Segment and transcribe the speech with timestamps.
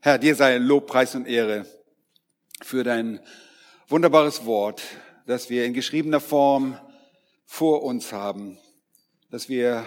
[0.00, 1.66] Herr, dir sei Lob, Preis und Ehre
[2.62, 3.18] für dein
[3.88, 4.82] wunderbares Wort,
[5.26, 6.78] das wir in geschriebener Form
[7.44, 8.58] vor uns haben,
[9.30, 9.84] dass wir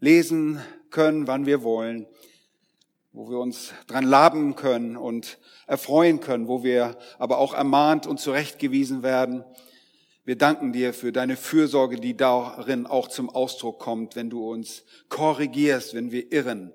[0.00, 2.06] lesen können, wann wir wollen,
[3.12, 8.20] wo wir uns dran laben können und erfreuen können, wo wir aber auch ermahnt und
[8.20, 9.44] zurechtgewiesen werden.
[10.24, 14.84] Wir danken dir für deine Fürsorge, die darin auch zum Ausdruck kommt, wenn du uns
[15.08, 16.74] korrigierst, wenn wir irren.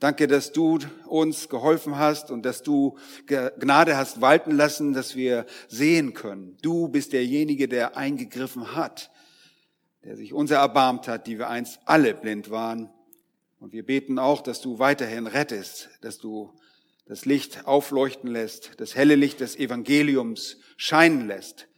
[0.00, 2.96] Danke, dass du uns geholfen hast und dass du
[3.26, 6.56] Gnade hast walten lassen, dass wir sehen können.
[6.62, 9.10] Du bist derjenige, der eingegriffen hat,
[10.02, 12.88] der sich unser erbarmt hat, die wir einst alle blind waren.
[13.58, 16.50] Und wir beten auch, dass du weiterhin rettest, dass du
[17.04, 21.68] das Licht aufleuchten lässt, das helle Licht des Evangeliums scheinen lässt,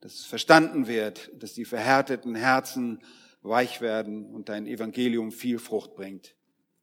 [0.00, 3.02] dass es verstanden wird, dass die verhärteten Herzen
[3.42, 6.36] weich werden und dein Evangelium viel Frucht bringt.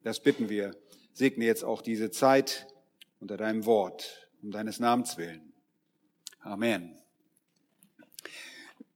[0.03, 0.75] Das bitten wir.
[1.13, 2.67] Segne jetzt auch diese Zeit
[3.19, 5.53] unter deinem Wort, um deines Namens willen.
[6.39, 6.95] Amen.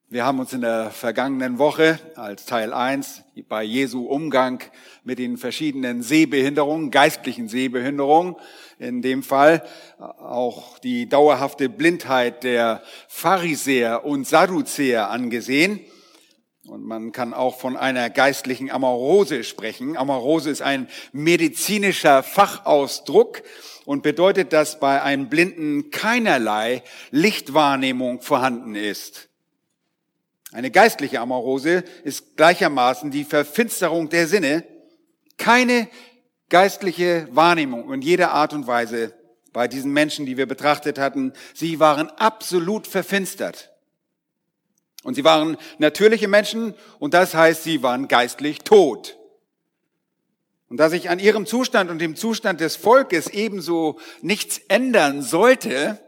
[0.08, 4.64] Wir haben uns in der vergangenen Woche als Teil 1 bei Jesu Umgang
[5.04, 8.36] mit den verschiedenen Sehbehinderungen, geistlichen Sehbehinderungen,
[8.80, 9.68] in dem Fall
[10.00, 15.82] auch die dauerhafte Blindheit der Pharisäer und Sadduzäer angesehen.
[16.68, 19.98] Und man kann auch von einer geistlichen Amorose sprechen.
[19.98, 23.44] Amorose ist ein medizinischer Fachausdruck
[23.86, 29.30] und bedeutet, dass bei einem Blinden keinerlei Lichtwahrnehmung vorhanden ist.
[30.54, 34.64] Eine geistliche Amorose ist gleichermaßen die Verfinsterung der Sinne,
[35.38, 35.88] keine
[36.50, 39.14] geistliche Wahrnehmung in jeder Art und Weise
[39.54, 41.34] bei diesen Menschen, die wir betrachtet hatten.
[41.54, 43.75] Sie waren absolut verfinstert.
[45.06, 49.16] Und sie waren natürliche Menschen und das heißt, sie waren geistlich tot.
[50.68, 56.00] Und da sich an ihrem Zustand und dem Zustand des Volkes ebenso nichts ändern sollte,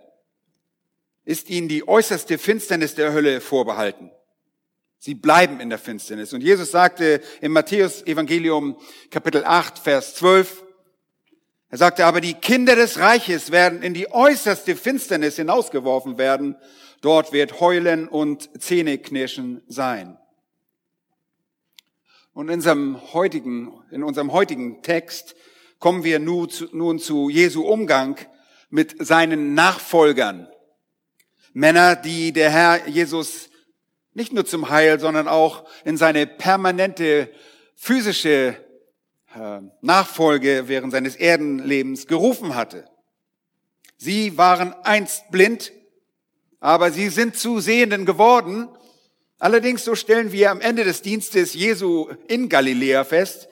[1.26, 4.10] ist ihnen die äußerste Finsternis der Hölle vorbehalten.
[4.98, 6.34] Sie bleiben in der Finsternis.
[6.34, 8.78] Und Jesus sagte im Matthäus Evangelium
[9.12, 10.64] Kapitel 8, Vers 12,
[11.70, 16.56] er sagte, aber die Kinder des Reiches werden in die äußerste Finsternis hinausgeworfen werden.
[17.02, 20.18] Dort wird Heulen und Zähneknirschen sein.
[22.34, 25.36] Und in unserem heutigen, in unserem heutigen Text
[25.80, 28.18] kommen wir nun zu, nun zu Jesu Umgang
[28.70, 30.48] mit seinen Nachfolgern.
[31.54, 33.50] Männer, die der Herr Jesus
[34.14, 37.32] nicht nur zum Heil, sondern auch in seine permanente
[37.76, 38.56] physische
[39.36, 42.86] äh, Nachfolge während seines Erdenlebens gerufen hatte.
[43.98, 45.72] Sie waren einst blind,
[46.60, 48.68] aber sie sind zu Sehenden geworden.
[49.40, 53.48] Allerdings, so stellen wir am Ende des Dienstes Jesu in Galiläa fest,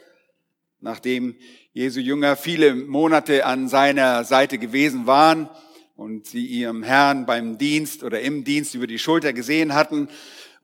[0.79, 1.35] nachdem
[1.73, 5.49] Jesu Jünger viele Monate an seiner Seite gewesen waren
[5.95, 10.09] und sie ihrem Herrn beim Dienst oder im Dienst über die Schulter gesehen hatten,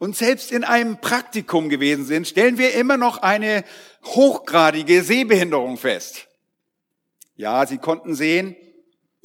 [0.01, 3.63] und selbst in einem Praktikum gewesen sind, stellen wir immer noch eine
[4.03, 6.27] hochgradige Sehbehinderung fest.
[7.35, 8.55] Ja, sie konnten sehen,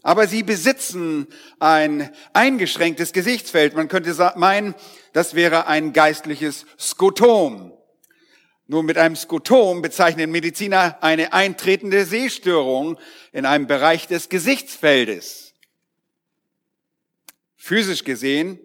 [0.07, 1.27] aber sie besitzen
[1.59, 3.75] ein eingeschränktes Gesichtsfeld.
[3.75, 4.77] Man könnte meinen,
[5.13, 7.73] das wäre ein geistliches Skotom.
[8.69, 13.01] Nur mit einem Skotom bezeichnen Mediziner eine eintretende Sehstörung
[13.33, 15.55] in einem Bereich des Gesichtsfeldes.
[17.57, 18.61] Physisch gesehen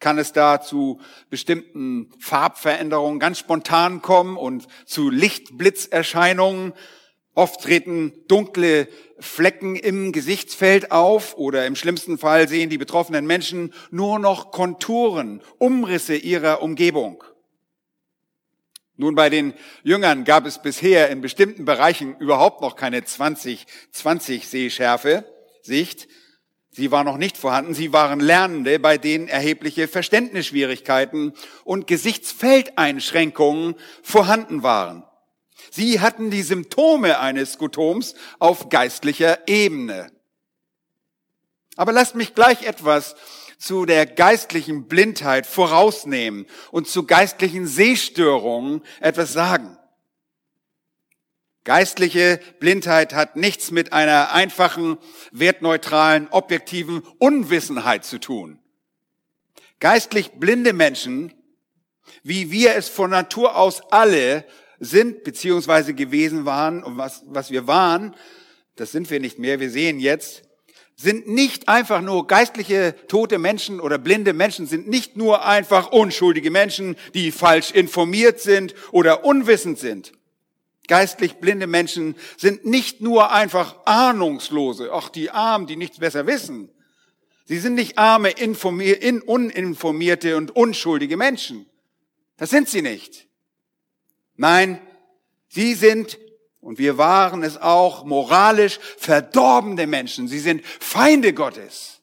[0.00, 1.00] kann es da zu
[1.30, 6.72] bestimmten Farbveränderungen ganz spontan kommen und zu Lichtblitzerscheinungen.
[7.34, 8.88] Oft treten dunkle
[9.18, 15.40] Flecken im Gesichtsfeld auf oder im schlimmsten Fall sehen die betroffenen Menschen nur noch Konturen,
[15.58, 17.24] Umrisse ihrer Umgebung.
[18.96, 25.24] Nun, bei den Jüngern gab es bisher in bestimmten Bereichen überhaupt noch keine 20-20 Sehschärfe,
[25.62, 26.08] Sicht.
[26.70, 27.74] Sie war noch nicht vorhanden.
[27.74, 31.32] Sie waren Lernende, bei denen erhebliche Verständnisschwierigkeiten
[31.64, 35.04] und Gesichtsfeldeinschränkungen vorhanden waren.
[35.70, 40.10] Sie hatten die Symptome eines Skotoms auf geistlicher Ebene.
[41.76, 43.14] Aber lasst mich gleich etwas
[43.58, 49.78] zu der geistlichen Blindheit vorausnehmen und zu geistlichen Sehstörungen etwas sagen.
[51.64, 54.98] Geistliche Blindheit hat nichts mit einer einfachen,
[55.30, 58.58] wertneutralen, objektiven Unwissenheit zu tun.
[59.78, 61.32] Geistlich blinde Menschen,
[62.24, 64.44] wie wir es von Natur aus alle
[64.82, 68.16] sind, beziehungsweise gewesen waren und was, was wir waren,
[68.74, 70.42] das sind wir nicht mehr, wir sehen jetzt,
[70.96, 76.50] sind nicht einfach nur geistliche tote Menschen oder blinde Menschen, sind nicht nur einfach unschuldige
[76.50, 80.12] Menschen, die falsch informiert sind oder unwissend sind.
[80.88, 86.70] Geistlich blinde Menschen sind nicht nur einfach ahnungslose, ach die Armen, die nichts besser wissen.
[87.44, 91.66] Sie sind nicht arme, informier uninformierte und unschuldige Menschen.
[92.36, 93.28] Das sind sie nicht.
[94.36, 94.80] Nein,
[95.48, 96.18] sie sind,
[96.60, 100.28] und wir waren es auch, moralisch verdorbene Menschen.
[100.28, 102.00] Sie sind Feinde Gottes.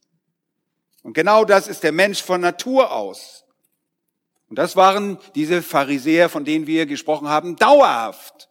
[1.02, 3.46] Und genau das ist der Mensch von Natur aus.
[4.50, 8.50] Und das waren diese Pharisäer, von denen wir gesprochen haben, dauerhaft.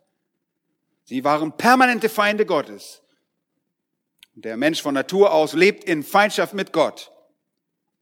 [1.04, 3.02] Sie waren permanente Feinde Gottes.
[4.34, 7.10] Der Mensch von Natur aus lebt in Feindschaft mit Gott.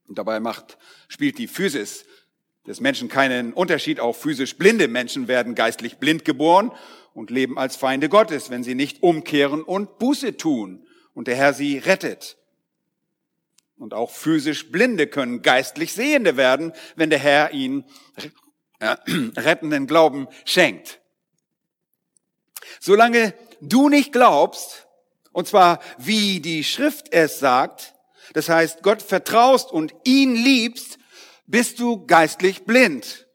[0.06, 0.76] Und dabei macht,
[1.08, 2.04] spielt die Physis
[2.66, 4.00] des Menschen keinen Unterschied.
[4.00, 6.72] Auch physisch blinde Menschen werden geistlich blind geboren
[7.14, 11.54] und leben als Feinde Gottes, wenn sie nicht umkehren und Buße tun und der Herr
[11.54, 12.36] sie rettet.
[13.78, 17.84] Und auch physisch Blinde können geistlich Sehende werden, wenn der Herr ihnen
[18.80, 21.00] rettenden Glauben schenkt.
[22.80, 24.86] Solange du nicht glaubst,
[25.32, 27.94] und zwar wie die Schrift es sagt,
[28.32, 30.98] das heißt Gott vertraust und ihn liebst,
[31.46, 33.26] bist du geistlich blind.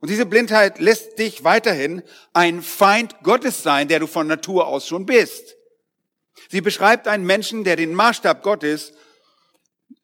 [0.00, 2.02] Und diese Blindheit lässt dich weiterhin
[2.32, 5.56] ein Feind Gottes sein, der du von Natur aus schon bist.
[6.48, 8.92] Sie beschreibt einen Menschen, der den Maßstab Gottes,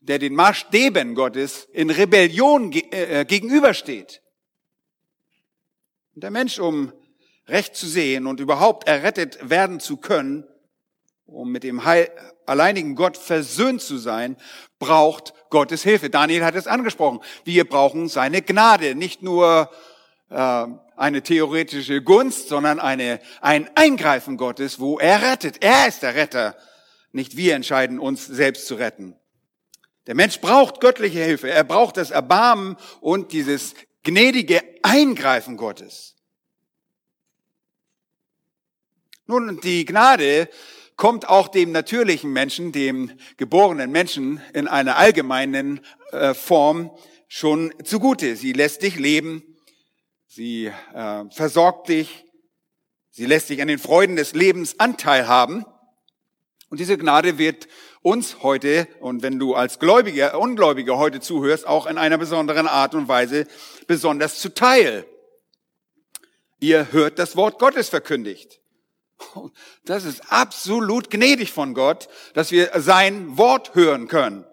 [0.00, 4.22] der den Maßstäben Gottes in Rebellion äh, gegenübersteht.
[6.14, 6.92] Und der Mensch, um
[7.46, 10.46] recht zu sehen und überhaupt errettet werden zu können,
[11.26, 12.10] um mit dem Heil,
[12.46, 14.36] alleinigen Gott versöhnt zu sein,
[14.78, 16.10] braucht Gottes Hilfe.
[16.10, 17.20] Daniel hat es angesprochen.
[17.44, 19.70] Wir brauchen seine Gnade, nicht nur
[20.30, 20.66] äh,
[20.96, 25.62] eine theoretische Gunst, sondern eine, ein Eingreifen Gottes, wo er rettet.
[25.62, 26.56] Er ist der Retter.
[27.12, 29.16] Nicht wir entscheiden uns selbst zu retten.
[30.06, 31.50] Der Mensch braucht göttliche Hilfe.
[31.50, 36.16] Er braucht das Erbarmen und dieses gnädige Eingreifen Gottes.
[39.26, 40.48] Nun, die Gnade
[41.02, 45.80] kommt auch dem natürlichen Menschen, dem geborenen Menschen in einer allgemeinen
[46.12, 46.96] äh, Form
[47.26, 48.36] schon zugute.
[48.36, 49.42] Sie lässt dich leben,
[50.28, 52.24] sie äh, versorgt dich,
[53.10, 55.64] sie lässt dich an den Freuden des Lebens Anteil haben.
[56.68, 57.66] Und diese Gnade wird
[58.02, 62.94] uns heute, und wenn du als Gläubiger, Ungläubiger heute zuhörst, auch in einer besonderen Art
[62.94, 63.48] und Weise
[63.88, 65.04] besonders zuteil.
[66.60, 68.61] Ihr hört das Wort Gottes verkündigt.
[69.84, 74.44] Das ist absolut gnädig von Gott, dass wir sein Wort hören können.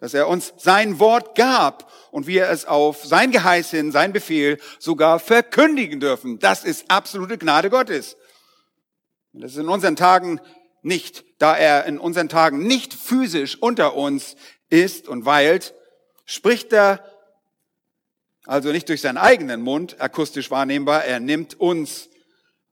[0.00, 4.58] Dass er uns sein Wort gab und wir es auf sein Geheiß hin, sein Befehl
[4.78, 6.38] sogar verkündigen dürfen.
[6.38, 8.16] Das ist absolute Gnade Gottes.
[9.32, 10.40] Das ist in unseren Tagen
[10.82, 14.36] nicht, da er in unseren Tagen nicht physisch unter uns
[14.68, 15.74] ist und weilt,
[16.24, 17.04] spricht er
[18.44, 22.08] also nicht durch seinen eigenen Mund akustisch wahrnehmbar, er nimmt uns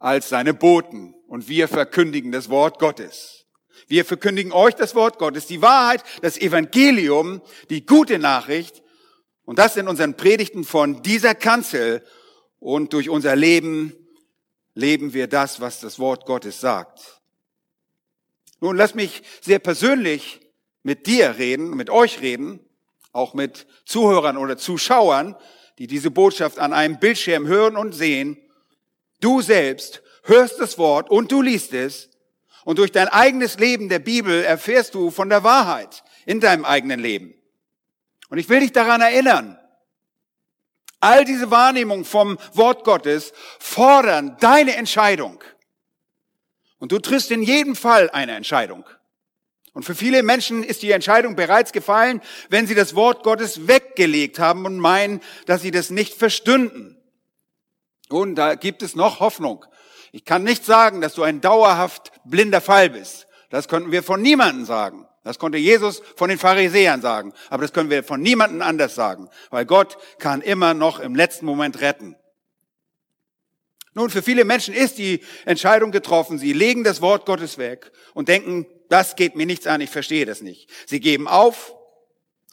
[0.00, 3.46] als seine Boten und wir verkündigen das Wort Gottes.
[3.86, 8.82] Wir verkündigen euch das Wort Gottes, die Wahrheit, das Evangelium, die gute Nachricht
[9.44, 12.04] und das in unseren Predigten von dieser Kanzel
[12.58, 13.94] und durch unser Leben
[14.74, 17.20] leben wir das, was das Wort Gottes sagt.
[18.60, 20.40] Nun lass mich sehr persönlich
[20.82, 22.60] mit dir reden, mit euch reden,
[23.12, 25.36] auch mit Zuhörern oder Zuschauern,
[25.78, 28.38] die diese Botschaft an einem Bildschirm hören und sehen.
[29.20, 32.10] Du selbst hörst das Wort und du liest es
[32.64, 37.00] und durch dein eigenes Leben der Bibel erfährst du von der Wahrheit in deinem eigenen
[37.00, 37.34] Leben.
[38.28, 39.58] Und ich will dich daran erinnern,
[41.00, 45.42] all diese Wahrnehmungen vom Wort Gottes fordern deine Entscheidung.
[46.78, 48.84] Und du triffst in jedem Fall eine Entscheidung.
[49.72, 54.38] Und für viele Menschen ist die Entscheidung bereits gefallen, wenn sie das Wort Gottes weggelegt
[54.38, 56.99] haben und meinen, dass sie das nicht verstünden.
[58.10, 59.64] Und da gibt es noch Hoffnung.
[60.12, 63.26] Ich kann nicht sagen, dass du ein dauerhaft blinder Fall bist.
[63.50, 65.06] Das könnten wir von niemandem sagen.
[65.22, 67.32] Das konnte Jesus von den Pharisäern sagen.
[67.50, 69.28] Aber das können wir von niemandem anders sagen.
[69.50, 72.16] Weil Gott kann immer noch im letzten Moment retten.
[73.92, 76.38] Nun, für viele Menschen ist die Entscheidung getroffen.
[76.38, 80.26] Sie legen das Wort Gottes weg und denken, das geht mir nichts an, ich verstehe
[80.26, 80.70] das nicht.
[80.86, 81.74] Sie geben auf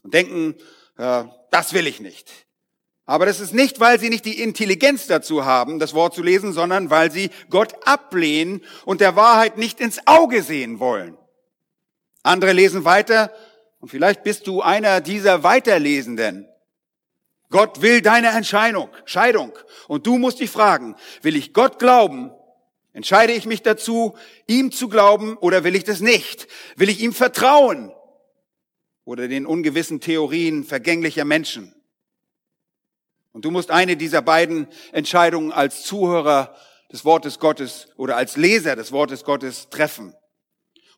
[0.04, 0.56] und denken,
[0.98, 2.47] äh, das will ich nicht.
[3.08, 6.52] Aber das ist nicht, weil sie nicht die Intelligenz dazu haben, das Wort zu lesen,
[6.52, 11.18] sondern weil sie Gott ablehnen und der Wahrheit nicht ins Auge sehen wollen.
[12.22, 13.32] Andere lesen weiter
[13.80, 16.50] und vielleicht bist du einer dieser Weiterlesenden.
[17.50, 19.54] Gott will deine Entscheidung, Scheidung.
[19.88, 22.32] Und du musst dich fragen, will ich Gott glauben?
[22.92, 26.50] Entscheide ich mich dazu, ihm zu glauben oder will ich das nicht?
[26.76, 27.94] Will ich ihm vertrauen?
[29.06, 31.74] Oder den ungewissen Theorien vergänglicher Menschen?
[33.32, 36.56] Und du musst eine dieser beiden Entscheidungen als Zuhörer
[36.92, 40.16] des Wortes Gottes oder als Leser des Wortes Gottes treffen.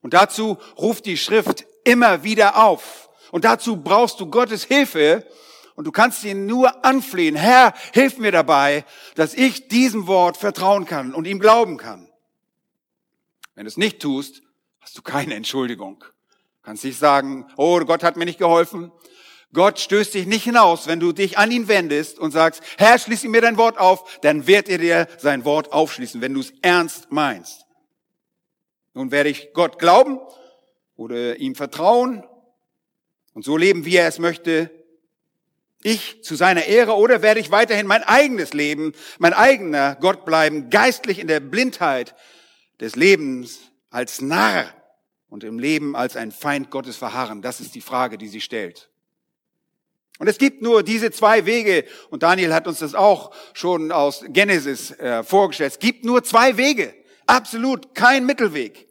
[0.01, 3.09] Und dazu ruft die Schrift immer wieder auf.
[3.31, 5.25] Und dazu brauchst du Gottes Hilfe.
[5.75, 7.36] Und du kannst ihn nur anflehen.
[7.36, 12.09] Herr, hilf mir dabei, dass ich diesem Wort vertrauen kann und ihm glauben kann.
[13.55, 14.41] Wenn du es nicht tust,
[14.81, 16.00] hast du keine Entschuldigung.
[16.00, 18.91] Du kannst nicht sagen, oh, Gott hat mir nicht geholfen.
[19.53, 23.27] Gott stößt dich nicht hinaus, wenn du dich an ihn wendest und sagst, Herr, schließe
[23.29, 27.11] mir dein Wort auf, dann wird er dir sein Wort aufschließen, wenn du es ernst
[27.11, 27.65] meinst.
[28.93, 30.19] Nun werde ich Gott glauben
[30.95, 32.23] oder ihm vertrauen
[33.33, 34.69] und so leben, wie er es möchte.
[35.81, 40.69] Ich zu seiner Ehre oder werde ich weiterhin mein eigenes Leben, mein eigener Gott bleiben,
[40.69, 42.15] geistlich in der Blindheit
[42.79, 44.73] des Lebens als Narr
[45.29, 47.41] und im Leben als ein Feind Gottes verharren?
[47.41, 48.89] Das ist die Frage, die sie stellt.
[50.19, 54.23] Und es gibt nur diese zwei Wege, und Daniel hat uns das auch schon aus
[54.27, 56.93] Genesis äh, vorgestellt, es gibt nur zwei Wege,
[57.25, 58.88] absolut kein Mittelweg.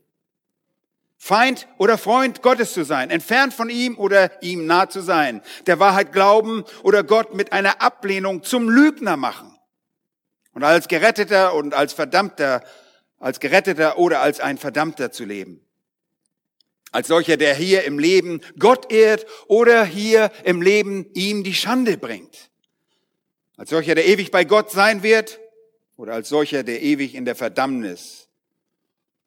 [1.19, 5.79] Feind oder Freund Gottes zu sein, entfernt von ihm oder ihm nah zu sein, der
[5.79, 9.55] Wahrheit glauben oder Gott mit einer Ablehnung zum Lügner machen.
[10.55, 12.63] Und als Geretteter und als Verdammter,
[13.19, 15.68] als Geretteter oder als ein Verdammter zu leben.
[16.91, 21.99] Als solcher, der hier im Leben Gott ehrt oder hier im Leben ihm die Schande
[21.99, 22.51] bringt.
[23.57, 25.41] Als solcher, der ewig bei Gott sein wird
[25.97, 28.29] oder als solcher, der ewig in der Verdammnis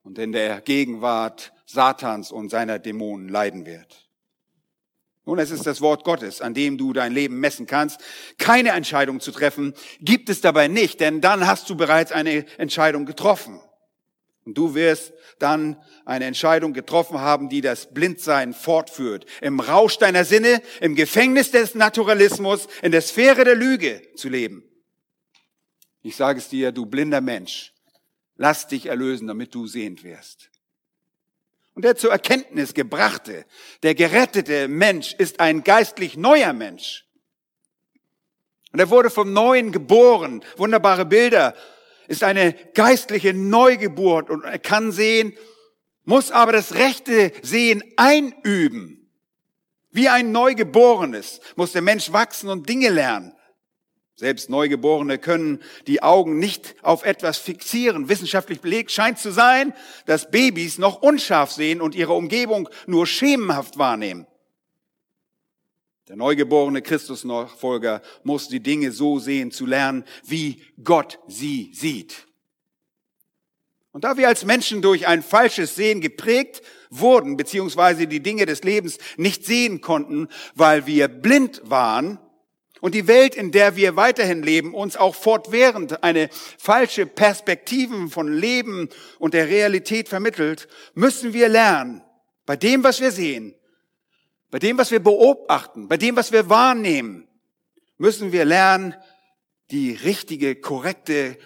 [0.03, 4.08] und in der Gegenwart Satans und seiner Dämonen leiden wird.
[5.25, 8.01] Nun, es ist das Wort Gottes, an dem du dein Leben messen kannst.
[8.39, 13.06] Keine Entscheidung zu treffen gibt es dabei nicht, denn dann hast du bereits eine Entscheidung
[13.06, 13.62] getroffen.
[14.51, 19.25] Und du wirst dann eine Entscheidung getroffen haben, die das Blindsein fortführt.
[19.39, 24.65] Im Rausch deiner Sinne, im Gefängnis des Naturalismus, in der Sphäre der Lüge zu leben.
[26.01, 27.74] Ich sage es dir, du blinder Mensch,
[28.36, 30.50] lass dich erlösen, damit du sehend wirst.
[31.74, 33.46] Und der zur Erkenntnis gebrachte,
[33.84, 37.05] der gerettete Mensch ist ein geistlich neuer Mensch.
[38.74, 40.43] Und er wurde vom Neuen geboren.
[40.58, 41.55] Wunderbare Bilder
[42.12, 45.34] ist eine geistliche Neugeburt und er kann sehen,
[46.03, 49.10] muss aber das rechte Sehen einüben.
[49.91, 53.34] Wie ein Neugeborenes muss der Mensch wachsen und Dinge lernen.
[54.15, 58.10] Selbst Neugeborene können die Augen nicht auf etwas fixieren.
[58.10, 59.74] Wissenschaftlich belegt scheint zu sein,
[60.06, 64.27] dass Babys noch unscharf sehen und ihre Umgebung nur schemenhaft wahrnehmen.
[66.12, 72.27] Der neugeborene Christusnachfolger muss die Dinge so sehen zu lernen, wie Gott sie sieht.
[73.94, 78.62] Und da wir als Menschen durch ein falsches Sehen geprägt wurden, beziehungsweise die Dinge des
[78.63, 82.20] Lebens nicht sehen konnten, weil wir blind waren,
[82.82, 86.27] und die Welt, in der wir weiterhin leben, uns auch fortwährend eine
[86.58, 92.03] falsche Perspektiven von Leben und der Realität vermittelt, müssen wir lernen,
[92.46, 93.56] bei dem, was wir sehen,
[94.51, 97.27] bei dem, was wir beobachten, bei dem, was wir wahrnehmen,
[97.98, 98.93] müssen wir lernen,
[99.72, 101.38] die richtige, korrekte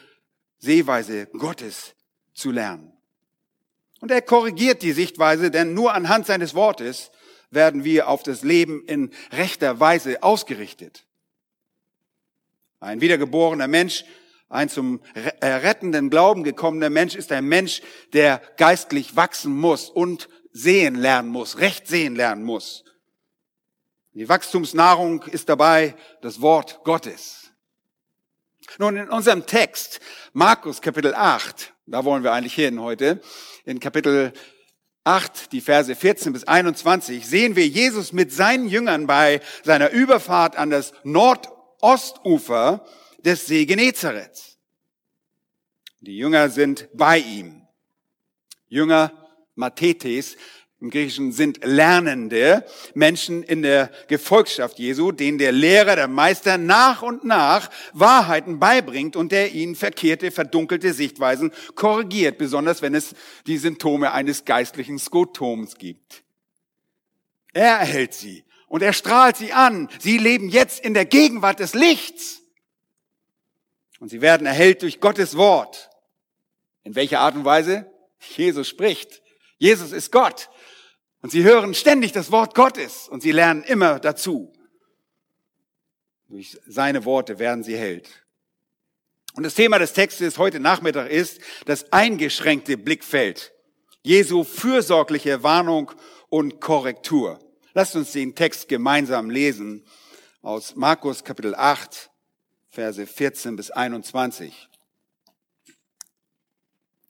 [0.57, 1.95] Sehweise Gottes
[2.33, 2.91] zu lernen.
[4.01, 7.11] Und er korrigiert die Sichtweise, denn nur anhand seines Wortes
[7.51, 11.05] werden wir auf das Leben in rechter Weise ausgerichtet.
[12.79, 14.03] Ein wiedergeborener Mensch,
[14.49, 15.01] ein zum
[15.41, 17.81] rettenden Glauben gekommener Mensch ist ein Mensch,
[18.13, 22.83] der geistlich wachsen muss und sehen lernen muss, recht sehen lernen muss.
[24.15, 27.51] Die Wachstumsnahrung ist dabei das Wort Gottes.
[28.77, 29.99] Nun, in unserem Text,
[30.31, 33.21] Markus Kapitel 8, da wollen wir eigentlich hin heute,
[33.65, 34.31] in Kapitel
[35.03, 40.55] 8, die Verse 14 bis 21, sehen wir Jesus mit seinen Jüngern bei seiner Überfahrt
[40.55, 42.85] an das Nordostufer
[43.17, 44.57] des See Genezareth.
[45.99, 47.67] Die Jünger sind bei ihm.
[48.69, 49.11] Jünger
[49.55, 50.37] Mathetes
[50.81, 57.01] im Griechischen sind Lernende, Menschen in der Gefolgschaft Jesu, denen der Lehrer, der Meister nach
[57.01, 63.15] und nach Wahrheiten beibringt und der ihnen verkehrte, verdunkelte Sichtweisen korrigiert, besonders wenn es
[63.47, 66.23] die Symptome eines geistlichen Skotoms gibt.
[67.53, 69.89] Er erhält sie und er strahlt sie an.
[69.99, 72.41] Sie leben jetzt in der Gegenwart des Lichts.
[74.01, 75.89] Und sie werden erhellt durch Gottes Wort.
[76.83, 77.89] In welcher Art und Weise?
[78.35, 79.21] Jesus spricht.
[79.57, 80.49] Jesus ist Gott.
[81.25, 84.53] Und sie hören ständig das Wort Gottes und sie lernen immer dazu.
[86.27, 88.07] Durch seine Worte werden sie held.
[89.33, 93.53] Und das Thema des Textes heute Nachmittag ist das eingeschränkte Blickfeld.
[94.03, 95.91] Jesu fürsorgliche Warnung
[96.29, 97.39] und Korrektur.
[97.73, 99.83] Lasst uns den Text gemeinsam lesen
[100.43, 102.11] aus Markus Kapitel 8,
[102.69, 104.69] Verse 14 bis 21.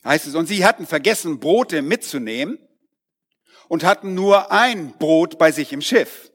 [0.06, 2.60] heißt es, und sie hatten vergessen, Brote mitzunehmen
[3.68, 6.32] und hatten nur ein Brot bei sich im Schiff.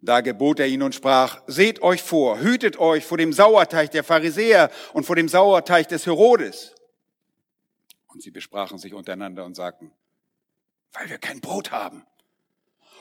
[0.00, 4.04] Da gebot er ihnen und sprach, seht euch vor, hütet euch vor dem Sauerteig der
[4.04, 6.74] Pharisäer und vor dem Sauerteig des Herodes.
[8.06, 9.90] Und sie besprachen sich untereinander und sagten,
[10.92, 12.06] weil wir kein Brot haben.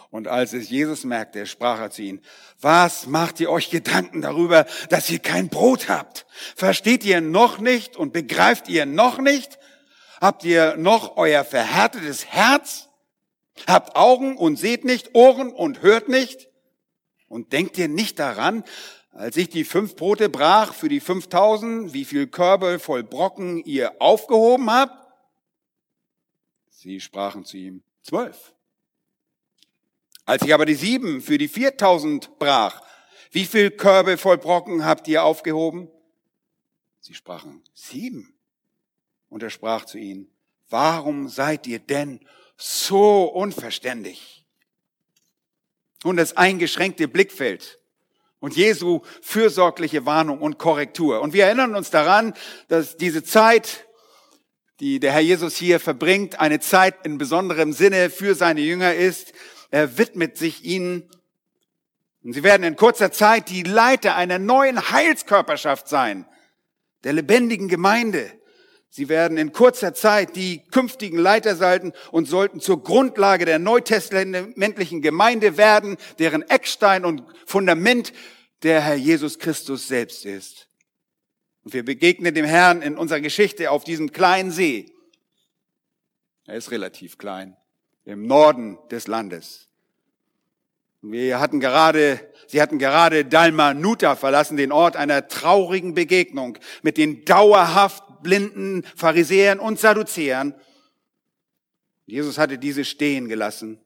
[0.10, 2.22] Und als es Jesus merkte, sprach er zu ihnen,
[2.62, 6.26] was macht ihr euch Gedanken darüber, dass ihr kein Brot habt?
[6.56, 9.60] Versteht ihr noch nicht und begreift ihr noch nicht?
[10.20, 12.90] Habt ihr noch euer verhärtetes Herz?
[13.68, 16.50] Habt Augen und seht nicht, Ohren und hört nicht?
[17.28, 18.64] Und denkt ihr nicht daran,
[19.12, 24.00] als ich die fünf Brote brach für die fünftausend, wie viel Körbe voll Brocken ihr
[24.00, 25.08] aufgehoben habt?
[26.70, 28.54] Sie sprachen zu ihm, zwölf.
[30.26, 32.82] Als ich aber die sieben für die viertausend brach,
[33.32, 35.90] wie viel Körbe voll Brocken habt ihr aufgehoben?
[37.00, 38.37] Sie sprachen, sieben.
[39.30, 40.30] Und er sprach zu ihnen,
[40.70, 42.20] warum seid ihr denn
[42.56, 44.46] so unverständig?
[46.04, 47.80] Und das eingeschränkte Blickfeld
[48.40, 51.22] und Jesu fürsorgliche Warnung und Korrektur.
[51.22, 52.34] Und wir erinnern uns daran,
[52.68, 53.88] dass diese Zeit,
[54.80, 59.34] die der Herr Jesus hier verbringt, eine Zeit in besonderem Sinne für seine Jünger ist,
[59.72, 61.10] er widmet sich ihnen.
[62.24, 66.28] Und sie werden in kurzer Zeit die Leiter einer neuen Heilskörperschaft sein,
[67.04, 68.32] der lebendigen Gemeinde.
[68.90, 75.02] Sie werden in kurzer Zeit die künftigen Leiter salten und sollten zur Grundlage der neutestamentlichen
[75.02, 78.14] Gemeinde werden, deren Eckstein und Fundament
[78.64, 80.68] der Herr Jesus Christus selbst ist.
[81.64, 84.92] Und wir begegnen dem Herrn in unserer Geschichte auf diesem kleinen See.
[86.46, 87.58] Er ist relativ klein
[88.06, 89.68] im Norden des Landes.
[91.02, 97.24] Wir hatten gerade, sie hatten gerade Dalmanuta verlassen, den Ort einer traurigen Begegnung mit den
[97.26, 100.54] dauerhaft blinden Pharisäern und Sadduzäern.
[102.06, 103.80] Jesus hatte diese stehen gelassen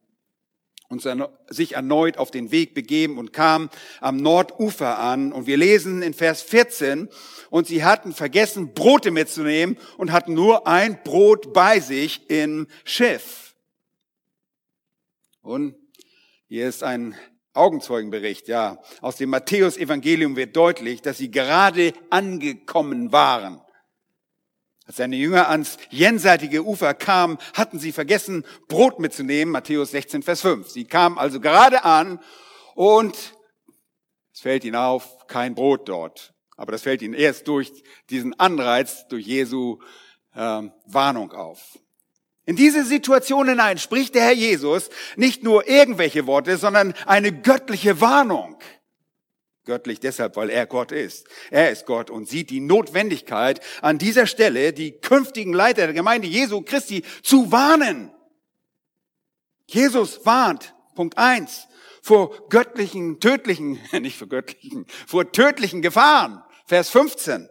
[0.92, 1.08] und
[1.48, 3.70] sich erneut auf den Weg begeben und kam
[4.02, 5.32] am Nordufer an.
[5.32, 7.08] Und wir lesen in Vers 14,
[7.50, 13.56] und sie hatten vergessen, Brote mitzunehmen und hatten nur ein Brot bei sich im Schiff.
[15.42, 15.76] Und
[16.48, 17.16] hier ist ein
[17.54, 18.82] Augenzeugenbericht, ja.
[19.02, 23.61] Aus dem Matthäus-Evangelium wird deutlich, dass sie gerade angekommen waren.
[24.92, 30.42] Als seine Jünger ans jenseitige Ufer kamen, hatten sie vergessen, Brot mitzunehmen, Matthäus 16, Vers
[30.42, 30.70] 5.
[30.70, 32.20] Sie kamen also gerade an
[32.76, 33.16] und
[34.34, 36.34] es fällt ihnen auf, kein Brot dort.
[36.58, 37.72] Aber das fällt ihnen erst durch
[38.10, 39.80] diesen Anreiz, durch Jesu
[40.36, 41.80] äh, Warnung auf.
[42.46, 48.02] In diese Situation hinein spricht der Herr Jesus nicht nur irgendwelche Worte, sondern eine göttliche
[48.02, 48.58] Warnung.
[49.66, 51.28] Göttlich deshalb, weil er Gott ist.
[51.52, 56.28] Er ist Gott und sieht die Notwendigkeit, an dieser Stelle die künftigen Leiter der Gemeinde
[56.28, 58.12] Jesu Christi zu warnen.
[59.68, 61.68] Jesus warnt, Punkt eins,
[62.02, 66.44] vor göttlichen, tödlichen, nicht vor göttlichen, vor tödlichen Gefahren.
[66.66, 67.48] Vers 15.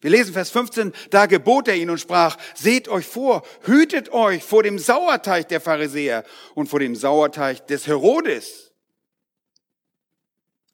[0.00, 4.44] Wir lesen Vers 15, da gebot er ihn und sprach, seht euch vor, hütet euch
[4.44, 8.67] vor dem Sauerteig der Pharisäer und vor dem Sauerteig des Herodes.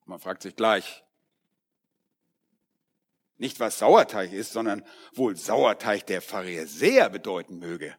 [0.07, 1.03] Man fragt sich gleich,
[3.37, 7.95] nicht was Sauerteig ist, sondern wohl Sauerteig der Pharisäer bedeuten möge.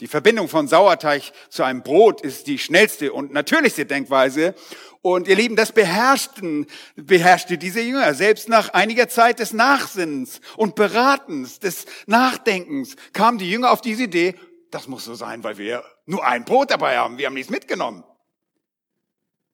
[0.00, 4.54] Die Verbindung von Sauerteig zu einem Brot ist die schnellste und natürlichste Denkweise.
[5.02, 8.14] Und ihr Lieben, das beherrschten, beherrschte diese Jünger.
[8.14, 14.04] Selbst nach einiger Zeit des Nachsinnens und Beratens, des Nachdenkens, kamen die Jünger auf diese
[14.04, 14.34] Idee,
[14.70, 17.18] das muss so sein, weil wir nur ein Brot dabei haben.
[17.18, 18.04] Wir haben nichts mitgenommen.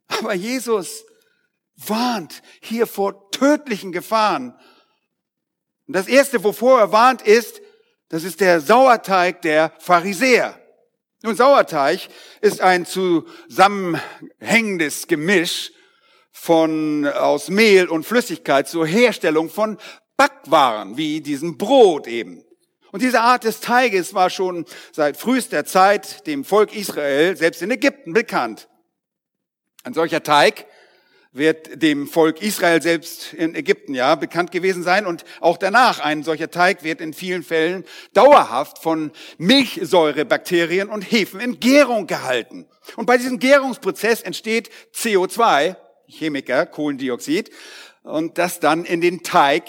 [0.09, 1.05] Aber Jesus
[1.77, 4.55] warnt hier vor tödlichen Gefahren.
[5.87, 7.61] Und das erste, wovor er warnt, ist,
[8.09, 10.59] das ist der Sauerteig der Pharisäer.
[11.23, 12.09] Nun, Sauerteig
[12.41, 15.73] ist ein zusammenhängendes Gemisch
[16.31, 19.79] von, aus Mehl und Flüssigkeit zur Herstellung von
[20.17, 22.45] Backwaren, wie diesem Brot eben.
[22.93, 27.71] Und diese Art des Teiges war schon seit frühester Zeit dem Volk Israel, selbst in
[27.71, 28.69] Ägypten, bekannt.
[29.83, 30.67] Ein solcher Teig
[31.37, 36.23] wird dem Volk Israel selbst in Ägypten ja bekannt gewesen sein und auch danach ein
[36.23, 42.67] solcher Teig wird in vielen Fällen dauerhaft von Milchsäurebakterien und Hefen in Gärung gehalten.
[42.97, 47.51] Und bei diesem Gärungsprozess entsteht CO2, Chemiker, Kohlendioxid,
[48.03, 49.65] und das dann in den Teig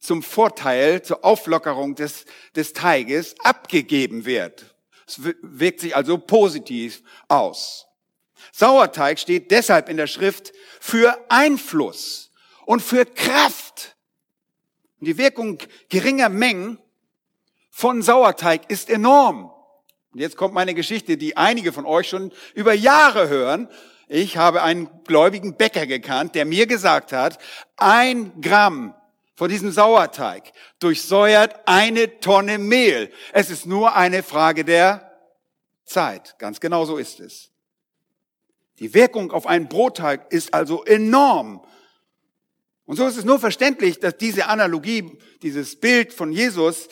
[0.00, 2.24] zum Vorteil, zur Auflockerung des,
[2.56, 4.74] des Teiges abgegeben wird.
[5.06, 7.86] Es wirkt sich also positiv aus.
[8.56, 12.30] Sauerteig steht deshalb in der Schrift für Einfluss
[12.66, 13.96] und für Kraft.
[15.00, 16.78] Und die Wirkung geringer Mengen
[17.72, 19.50] von Sauerteig ist enorm.
[20.12, 23.68] Und jetzt kommt meine Geschichte, die einige von euch schon über Jahre hören.
[24.06, 27.38] Ich habe einen gläubigen Bäcker gekannt, der mir gesagt hat,
[27.76, 28.94] ein Gramm
[29.34, 33.10] von diesem Sauerteig durchsäuert eine Tonne Mehl.
[33.32, 35.10] Es ist nur eine Frage der
[35.84, 36.36] Zeit.
[36.38, 37.50] Ganz genau so ist es.
[38.80, 41.64] Die Wirkung auf einen Brotteig ist also enorm.
[42.86, 46.88] Und so ist es nur verständlich, dass diese Analogie, dieses Bild von Jesus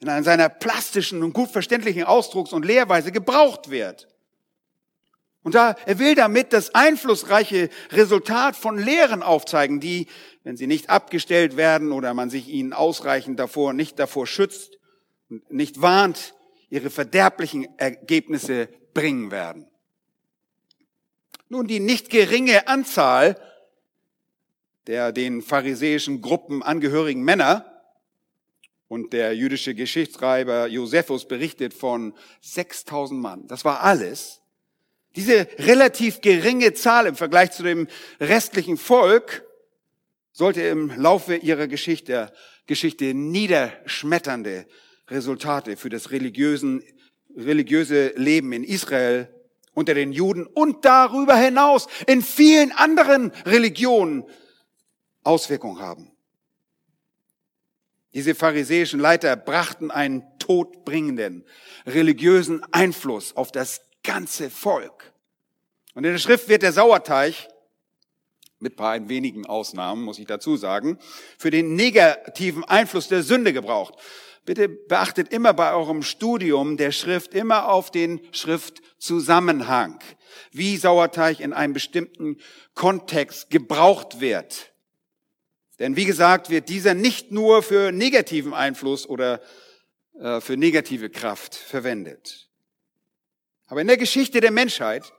[0.00, 4.08] in seiner plastischen und gut verständlichen Ausdrucks- und Lehrweise gebraucht wird.
[5.44, 10.06] Und da, er will damit das einflussreiche Resultat von Lehren aufzeigen, die,
[10.44, 14.78] wenn sie nicht abgestellt werden oder man sich ihnen ausreichend davor, nicht davor schützt
[15.28, 16.34] und nicht warnt,
[16.70, 19.66] ihre verderblichen Ergebnisse bringen werden.
[21.52, 23.36] Nun, die nicht geringe Anzahl
[24.86, 27.82] der den pharisäischen Gruppen angehörigen Männer
[28.88, 33.46] und der jüdische Geschichtsschreiber Josephus berichtet von 6000 Mann.
[33.48, 34.40] Das war alles.
[35.14, 37.86] Diese relativ geringe Zahl im Vergleich zu dem
[38.18, 39.44] restlichen Volk
[40.32, 42.32] sollte im Laufe ihrer Geschichte,
[42.64, 44.66] Geschichte niederschmetternde
[45.08, 46.82] Resultate für das religiösen,
[47.36, 49.28] religiöse Leben in Israel
[49.74, 54.24] unter den Juden und darüber hinaus in vielen anderen Religionen
[55.24, 56.10] Auswirkungen haben.
[58.14, 61.46] Diese pharisäischen Leiter brachten einen todbringenden
[61.86, 65.12] religiösen Einfluss auf das ganze Volk.
[65.94, 67.48] Und in der Schrift wird der Sauerteig,
[68.58, 70.98] mit paar ein wenigen Ausnahmen, muss ich dazu sagen,
[71.36, 73.94] für den negativen Einfluss der Sünde gebraucht.
[74.44, 80.00] Bitte beachtet immer bei eurem Studium der Schrift immer auf den Schriftzusammenhang,
[80.50, 82.38] wie Sauerteig in einem bestimmten
[82.74, 84.72] Kontext gebraucht wird.
[85.78, 89.40] Denn wie gesagt, wird dieser nicht nur für negativen Einfluss oder
[90.18, 92.48] äh, für negative Kraft verwendet.
[93.66, 95.12] Aber in der Geschichte der Menschheit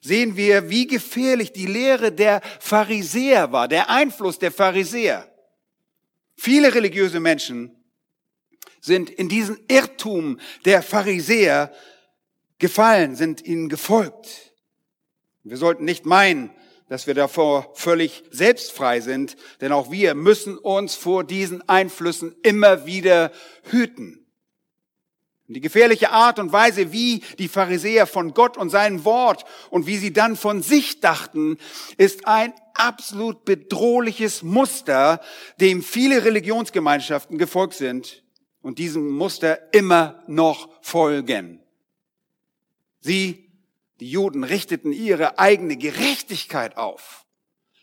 [0.00, 5.30] sehen wir, wie gefährlich die Lehre der Pharisäer war, der Einfluss der Pharisäer.
[6.36, 7.72] Viele religiöse Menschen
[8.80, 11.72] sind in diesen Irrtum der Pharisäer
[12.58, 14.52] gefallen, sind ihnen gefolgt.
[15.44, 16.50] Wir sollten nicht meinen,
[16.88, 22.86] dass wir davor völlig selbstfrei sind, denn auch wir müssen uns vor diesen Einflüssen immer
[22.86, 23.32] wieder
[23.70, 24.26] hüten.
[25.48, 29.86] Und die gefährliche Art und Weise, wie die Pharisäer von Gott und seinem Wort und
[29.86, 31.58] wie sie dann von sich dachten,
[31.96, 35.20] ist ein absolut bedrohliches Muster,
[35.60, 38.24] dem viele Religionsgemeinschaften gefolgt sind
[38.66, 41.60] und diesem Muster immer noch folgen.
[42.98, 43.48] Sie
[44.00, 47.26] die Juden richteten ihre eigene Gerechtigkeit auf.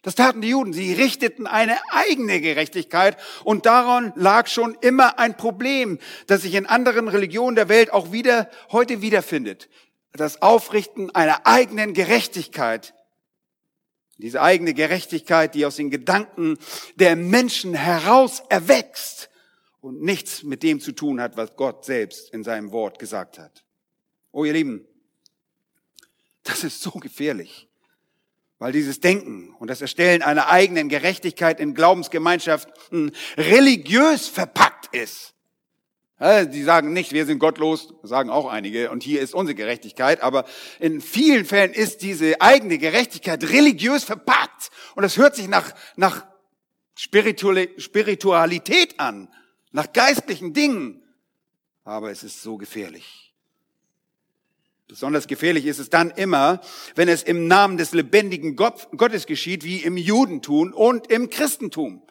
[0.01, 0.73] Das taten die Juden.
[0.73, 3.15] Sie richteten eine eigene Gerechtigkeit
[3.45, 8.11] und daran lag schon immer ein Problem, das sich in anderen Religionen der Welt auch
[8.11, 9.69] wieder, heute wiederfindet.
[10.11, 12.93] Das Aufrichten einer eigenen Gerechtigkeit.
[14.17, 16.57] Diese eigene Gerechtigkeit, die aus den Gedanken
[16.95, 19.29] der Menschen heraus erwächst
[19.83, 23.65] und nichts mit dem zu tun hat, was Gott selbst in seinem Wort gesagt hat.
[24.31, 24.87] Oh, ihr Lieben,
[26.43, 27.67] das ist so gefährlich.
[28.59, 35.33] Weil dieses Denken und das Erstellen einer eigenen Gerechtigkeit in Glaubensgemeinschaften religiös verpackt ist.
[36.21, 40.45] Die sagen nicht, wir sind gottlos, sagen auch einige, und hier ist unsere Gerechtigkeit, aber
[40.79, 44.69] in vielen Fällen ist diese eigene Gerechtigkeit religiös verpackt.
[44.95, 46.25] Und das hört sich nach, nach
[46.95, 49.27] Spiritualität an,
[49.73, 51.03] nach geistlichen Dingen.
[51.83, 53.33] Aber es ist so gefährlich.
[54.87, 56.61] Besonders gefährlich ist es dann immer,
[56.95, 62.01] wenn es im Namen des lebendigen Gottes geschieht, wie im Judentum und im Christentum.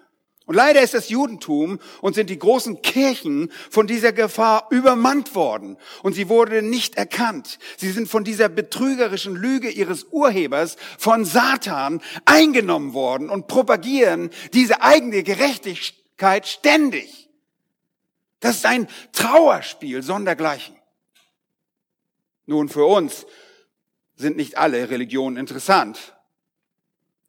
[0.47, 5.77] Und leider ist das Judentum und sind die großen Kirchen von dieser Gefahr übermannt worden.
[6.03, 7.61] Und sie wurde nicht erkannt.
[7.77, 14.83] Sie sind von dieser betrügerischen Lüge ihres Urhebers, von Satan, eingenommen worden und propagieren diese
[14.83, 17.22] eigene Gerechtigkeit ständig.
[18.43, 20.77] Das ist ein Trauerspiel sondergleichen.
[22.45, 23.25] Nun, für uns
[24.17, 26.17] sind nicht alle Religionen interessant,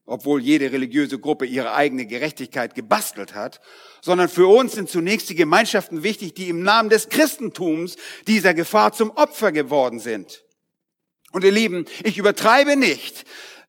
[0.06, 3.62] obwohl jede religiöse Gruppe ihre eigene Gerechtigkeit gebastelt hat,
[4.02, 7.95] sondern für uns sind zunächst die Gemeinschaften wichtig, die im Namen des Christentums
[8.26, 10.43] dieser Gefahr zum Opfer geworden sind.
[11.32, 13.23] Und ihr Lieben, ich übertreibe nicht,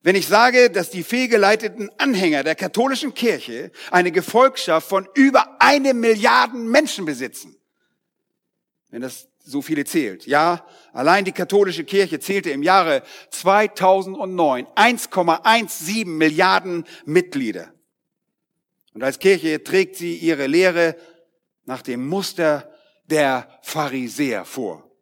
[0.05, 5.95] wenn ich sage, dass die fehlgeleiteten Anhänger der katholischen Kirche eine Gefolgschaft von über eine
[5.95, 7.57] Milliarden Menschen besitzen.
[8.91, 10.27] Wenn das so viele zählt.
[10.27, 17.73] Ja, allein die katholische Kirche zählte im Jahre 2009 1,17 Milliarden Mitglieder.
[18.93, 20.97] Und als Kirche trägt sie ihre Lehre
[21.65, 22.71] nach dem Muster
[23.05, 24.94] der Pharisäer vor.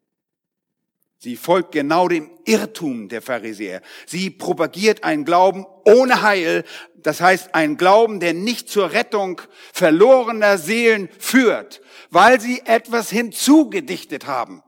[1.22, 3.80] Sie folgt genau dem Irrtum der Pharisäer.
[4.06, 6.64] Sie propagiert einen Glauben ohne Heil,
[6.96, 9.40] das heißt einen Glauben, der nicht zur Rettung
[9.72, 11.80] verlorener Seelen führt,
[12.10, 14.64] weil sie etwas hinzugedichtet haben.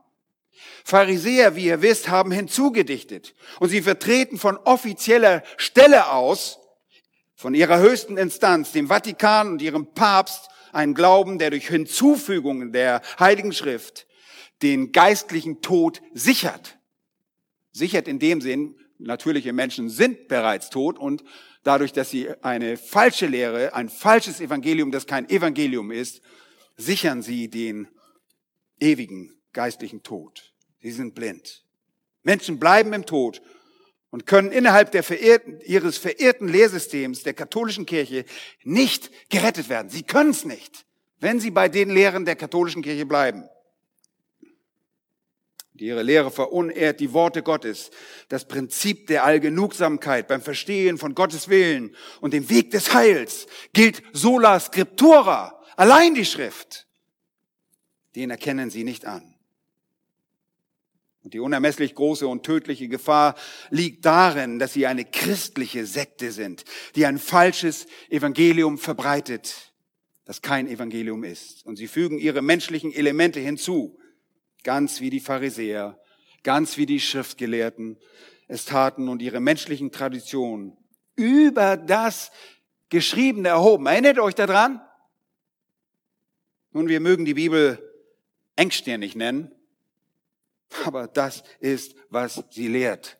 [0.85, 6.59] Pharisäer, wie ihr wisst, haben hinzugedichtet und sie vertreten von offizieller Stelle aus,
[7.35, 13.01] von ihrer höchsten Instanz, dem Vatikan und ihrem Papst, einen Glauben, der durch Hinzufügungen der
[13.19, 14.07] Heiligen Schrift
[14.61, 16.77] den geistlichen Tod sichert.
[17.71, 21.23] Sichert in dem Sinn, natürliche Menschen sind bereits tot und
[21.63, 26.21] dadurch, dass sie eine falsche Lehre, ein falsches Evangelium, das kein Evangelium ist,
[26.77, 27.87] sichern sie den
[28.79, 30.53] ewigen geistlichen Tod.
[30.81, 31.63] Sie sind blind.
[32.23, 33.41] Menschen bleiben im Tod
[34.09, 38.25] und können innerhalb der verirrten, ihres verirrten Lehrsystems der katholischen Kirche
[38.63, 39.89] nicht gerettet werden.
[39.89, 40.85] Sie können es nicht,
[41.19, 43.43] wenn sie bei den Lehren der katholischen Kirche bleiben.
[45.77, 47.91] Ihre Lehre verunehrt die Worte Gottes,
[48.29, 54.01] das Prinzip der Allgenugsamkeit beim Verstehen von Gottes Willen und dem Weg des Heils gilt
[54.13, 56.87] sola scriptura, allein die Schrift.
[58.15, 59.35] Den erkennen sie nicht an.
[61.23, 63.35] Und die unermesslich große und tödliche Gefahr
[63.69, 66.63] liegt darin, dass sie eine christliche Sekte sind,
[66.95, 69.73] die ein falsches Evangelium verbreitet,
[70.23, 71.65] das kein Evangelium ist.
[71.65, 73.97] Und sie fügen ihre menschlichen Elemente hinzu,
[74.65, 75.97] ganz wie die Pharisäer,
[76.43, 77.97] ganz wie die Schriftgelehrten
[78.47, 80.75] es taten und ihre menschlichen Traditionen
[81.15, 82.31] über das
[82.89, 83.85] Geschriebene erhoben.
[83.85, 84.81] Erinnert euch daran?
[86.71, 87.79] Nun, wir mögen die Bibel
[88.57, 89.51] engstirnig nennen,
[90.83, 93.17] aber das ist, was sie lehrt.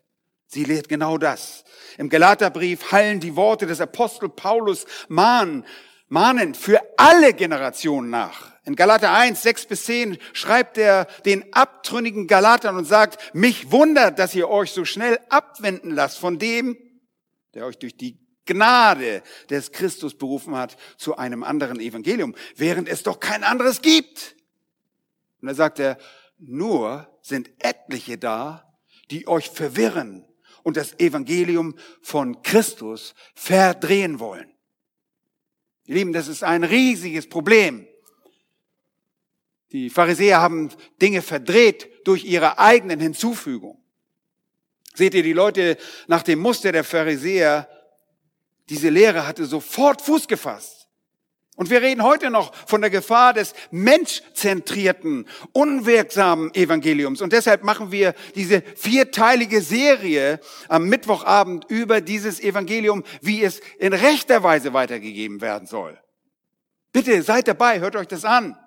[0.48, 1.64] Sie lehrt genau das.
[1.98, 5.66] Im Galaterbrief hallen die Worte des Apostel Paulus mahnen,
[6.08, 8.55] mahnen für alle Generationen nach.
[8.66, 14.18] In Galater 1, 6 bis 10 schreibt er den abtrünnigen Galatern und sagt, mich wundert,
[14.18, 16.76] dass ihr euch so schnell abwenden lasst von dem,
[17.54, 23.04] der euch durch die Gnade des Christus berufen hat zu einem anderen Evangelium, während es
[23.04, 24.36] doch kein anderes gibt.
[25.42, 25.98] Und da sagt er,
[26.40, 28.76] nur sind etliche da,
[29.12, 30.28] die euch verwirren
[30.64, 34.52] und das Evangelium von Christus verdrehen wollen.
[35.86, 37.88] Ihr Lieben, das ist ein riesiges Problem.
[39.72, 40.70] Die Pharisäer haben
[41.02, 43.82] Dinge verdreht durch ihre eigenen Hinzufügung.
[44.94, 47.68] Seht ihr, die Leute nach dem Muster der Pharisäer,
[48.70, 50.88] diese Lehre hatte sofort Fuß gefasst.
[51.58, 57.22] Und wir reden heute noch von der Gefahr des menschzentrierten, unwirksamen Evangeliums.
[57.22, 63.94] Und deshalb machen wir diese vierteilige Serie am Mittwochabend über dieses Evangelium, wie es in
[63.94, 65.98] rechter Weise weitergegeben werden soll.
[66.92, 68.58] Bitte seid dabei, hört euch das an.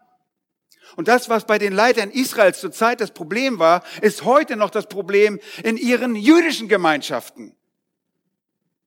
[0.96, 4.87] Und das, was bei den Leitern Israels zurzeit das Problem war, ist heute noch das
[4.87, 7.55] Problem in ihren jüdischen Gemeinschaften.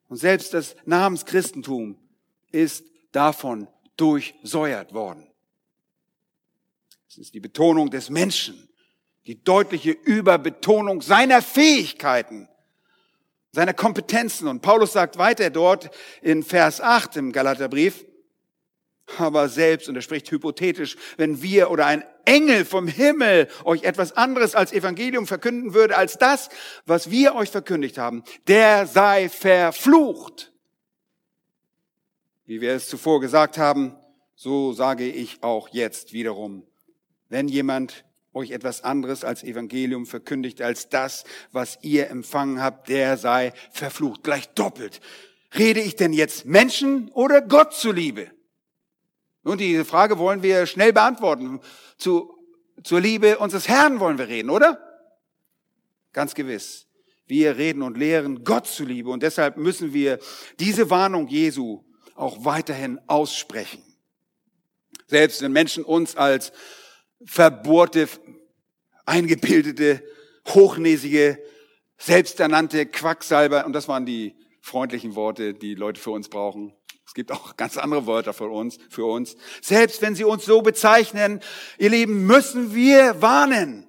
[0.07, 1.97] Und selbst das Namenschristentum
[2.51, 5.27] ist davon durchsäuert worden.
[7.09, 8.69] Es ist die Betonung des Menschen,
[9.25, 12.47] die deutliche Überbetonung seiner Fähigkeiten,
[13.51, 14.47] seiner Kompetenzen.
[14.47, 15.89] Und Paulus sagt weiter dort
[16.21, 18.05] in Vers 8 im Galaterbrief,
[19.17, 24.15] aber selbst, und er spricht hypothetisch, wenn wir oder ein Engel vom Himmel euch etwas
[24.15, 26.49] anderes als Evangelium verkünden würde, als das,
[26.85, 30.51] was wir euch verkündigt haben, der sei verflucht.
[32.45, 33.95] Wie wir es zuvor gesagt haben,
[34.35, 36.65] so sage ich auch jetzt wiederum,
[37.29, 43.17] wenn jemand euch etwas anderes als Evangelium verkündigt als das, was ihr empfangen habt, der
[43.17, 45.01] sei verflucht, gleich doppelt.
[45.57, 48.31] Rede ich denn jetzt Menschen oder Gott zuliebe?
[49.43, 51.59] Und diese Frage wollen wir schnell beantworten.
[51.97, 52.37] Zu,
[52.83, 54.79] zur Liebe unseres Herrn wollen wir reden, oder?
[56.13, 56.87] Ganz gewiss.
[57.25, 60.19] Wir reden und lehren Gott zuliebe und deshalb müssen wir
[60.59, 61.83] diese Warnung Jesu
[62.15, 63.81] auch weiterhin aussprechen.
[65.07, 66.51] Selbst wenn Menschen uns als
[67.25, 68.09] verbohrte,
[69.05, 70.03] eingebildete,
[70.49, 71.41] hochnäsige,
[71.97, 76.73] selbsternannte Quacksalber, und das waren die freundlichen Worte, die Leute für uns brauchen.
[77.11, 79.35] Es gibt auch ganz andere Wörter für uns, für uns.
[79.61, 81.41] Selbst wenn sie uns so bezeichnen,
[81.77, 83.85] ihr Lieben, müssen wir warnen.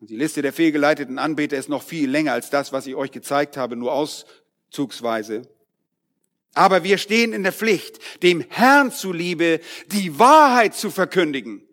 [0.00, 3.10] Und die Liste der fehlgeleiteten Anbeter ist noch viel länger als das, was ich euch
[3.10, 5.42] gezeigt habe, nur auszugsweise.
[6.54, 11.68] Aber wir stehen in der Pflicht, dem Herrn zuliebe die Wahrheit zu verkündigen.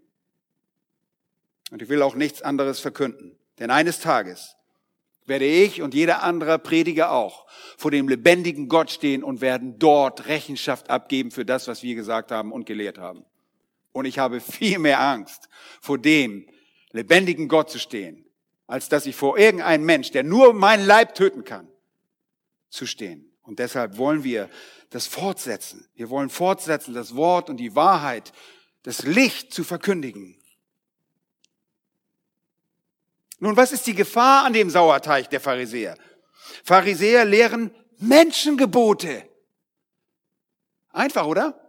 [1.71, 3.39] Und ich will auch nichts anderes verkünden.
[3.60, 4.58] Denn eines Tages
[5.25, 10.27] werde ich und jeder andere Prediger auch vor dem lebendigen Gott stehen und werden dort
[10.27, 13.25] Rechenschaft abgeben für das, was wir gesagt haben und gelehrt haben.
[13.91, 15.49] Und ich habe viel mehr Angst,
[15.81, 16.47] vor dem
[16.91, 18.25] lebendigen Gott zu stehen,
[18.67, 21.67] als dass ich vor irgendeinem Mensch, der nur meinen Leib töten kann,
[22.69, 23.31] zu stehen.
[23.43, 24.49] Und deshalb wollen wir
[24.89, 25.88] das fortsetzen.
[25.95, 28.31] Wir wollen fortsetzen, das Wort und die Wahrheit,
[28.83, 30.38] das Licht zu verkündigen.
[33.43, 35.97] Nun, was ist die Gefahr an dem Sauerteig der Pharisäer?
[36.63, 39.27] Pharisäer lehren Menschengebote.
[40.91, 41.60] Einfach, oder?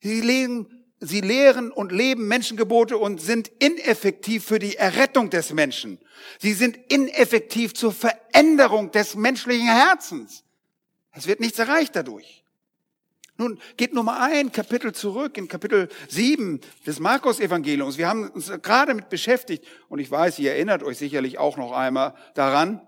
[0.00, 5.98] Sie, legen, sie lehren und leben Menschengebote und sind ineffektiv für die Errettung des Menschen.
[6.40, 10.44] Sie sind ineffektiv zur Veränderung des menschlichen Herzens.
[11.12, 12.44] Es wird nichts erreicht dadurch.
[13.38, 17.98] Nun geht nur mal ein Kapitel zurück, in Kapitel 7 des Markus-Evangeliums.
[17.98, 21.72] Wir haben uns gerade mit beschäftigt und ich weiß, ihr erinnert euch sicherlich auch noch
[21.72, 22.80] einmal daran.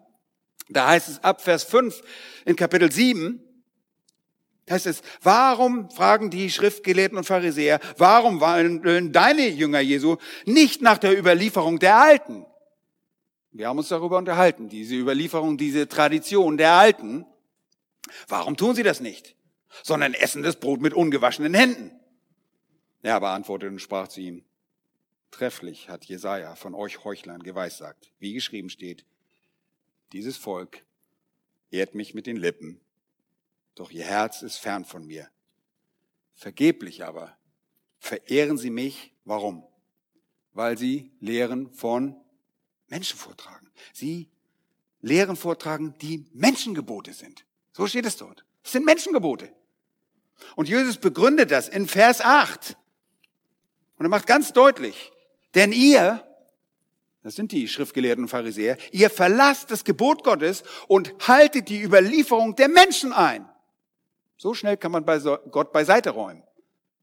[0.71, 2.03] Da heißt es ab Vers 5
[2.47, 3.43] in Kapitel 7,
[4.71, 10.99] heißt es, warum fragen die Schriftgelehrten und Pharisäer, warum wollen deine Jünger Jesu nicht nach
[10.99, 12.47] der Überlieferung der Alten?
[13.51, 17.27] Wir haben uns darüber unterhalten, diese Überlieferung, diese Tradition der Alten.
[18.29, 19.38] Warum tun sie das nicht?
[19.83, 21.99] Sondern essen das Brot mit ungewaschenen Händen.
[23.03, 24.45] Er beantwortete und sprach zu ihm,
[25.31, 29.05] trefflich hat Jesaja von euch Heuchlern geweissagt, wie geschrieben steht,
[30.13, 30.85] dieses Volk
[31.71, 32.81] ehrt mich mit den Lippen,
[33.75, 35.29] doch ihr Herz ist fern von mir.
[36.35, 37.37] Vergeblich aber
[37.99, 39.13] verehren sie mich.
[39.25, 39.65] Warum?
[40.53, 42.17] Weil sie Lehren von
[42.89, 43.71] Menschen vortragen.
[43.93, 44.31] Sie
[45.01, 47.45] Lehren vortragen, die Menschengebote sind.
[47.73, 48.45] So steht es dort.
[48.65, 49.53] Es sind Menschengebote.
[50.57, 52.77] Und Jesus begründet das in Vers 8.
[53.96, 55.12] Und er macht ganz deutlich,
[55.55, 56.24] denn ihr,
[57.22, 62.55] das sind die Schriftgelehrten und Pharisäer, ihr verlasst das Gebot Gottes und haltet die Überlieferung
[62.55, 63.48] der Menschen ein.
[64.37, 66.44] So schnell kann man bei Gott beiseite räumen.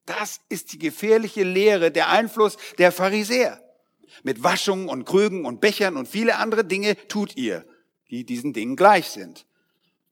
[0.06, 3.62] Das ist die gefährliche Lehre, der Einfluss der Pharisäer.
[4.24, 7.66] Mit Waschungen und Krügen und Bechern und viele andere Dinge tut ihr,
[8.10, 9.46] die diesen Dingen gleich sind.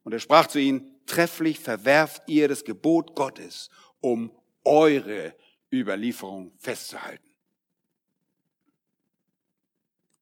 [0.04, 3.70] Und er sprach zu ihnen, trefflich verwerft ihr das Gebot Gottes,
[4.02, 4.32] um
[4.64, 5.36] eure
[5.72, 7.30] Überlieferung festzuhalten.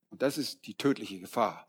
[0.10, 1.67] Und das ist die tödliche Gefahr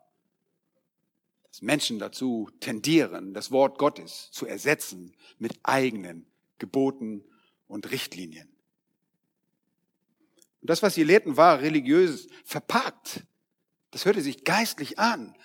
[1.52, 6.26] dass Menschen dazu tendieren, das Wort Gottes zu ersetzen mit eigenen
[6.58, 7.22] Geboten
[7.68, 8.48] und Richtlinien.
[10.62, 13.26] Und das, was sie lehrten, war religiös verpackt.
[13.90, 15.36] Das hörte sich geistlich an.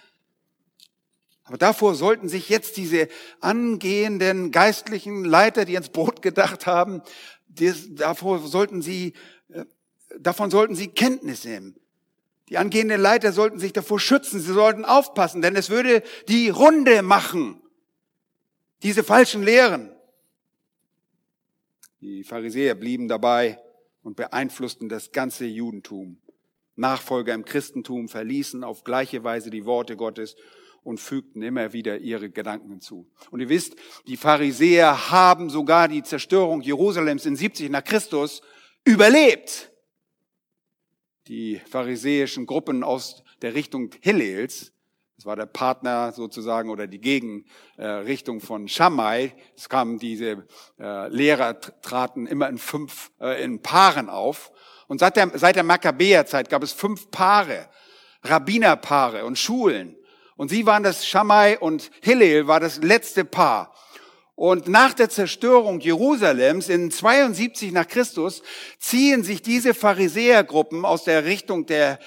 [1.48, 3.08] Aber davor sollten sich jetzt diese
[3.40, 7.02] angehenden geistlichen Leiter, die ins Brot gedacht haben,
[7.92, 9.14] davor sollten sie,
[9.50, 9.64] äh,
[10.20, 11.76] davon sollten sie Kenntnis nehmen.
[12.50, 17.02] Die angehenden Leiter sollten sich davor schützen, sie sollten aufpassen, denn es würde die Runde
[17.02, 17.62] machen,
[18.84, 19.92] diese falschen Lehren.
[22.02, 23.58] Die Pharisäer blieben dabei
[24.04, 26.22] und beeinflussten das ganze Judentum.
[26.76, 30.36] Nachfolger im Christentum verließen auf gleiche Weise die Worte Gottes
[30.88, 33.12] und fügten immer wieder ihre Gedanken hinzu.
[33.30, 33.76] Und ihr wisst,
[34.08, 38.42] die Pharisäer haben sogar die Zerstörung Jerusalems in 70 nach Christus
[38.86, 39.70] überlebt
[41.28, 44.72] die pharisäischen Gruppen aus der Richtung Hillels,
[45.18, 49.34] das war der Partner sozusagen oder die Gegenrichtung von Shammai.
[49.56, 50.46] Es kamen diese
[50.80, 54.52] äh, Lehrer traten immer in fünf äh, in Paaren auf.
[54.88, 57.68] Und seit der, seit der Makkabäerzeit gab es fünf Paare,
[58.22, 59.97] Rabbinerpaare und Schulen.
[60.38, 63.74] Und sie waren das Shammai und Hillel war das letzte Paar.
[64.36, 68.44] Und nach der Zerstörung Jerusalems in 72 nach Christus
[68.78, 71.98] ziehen sich diese Pharisäergruppen aus der Richtung der,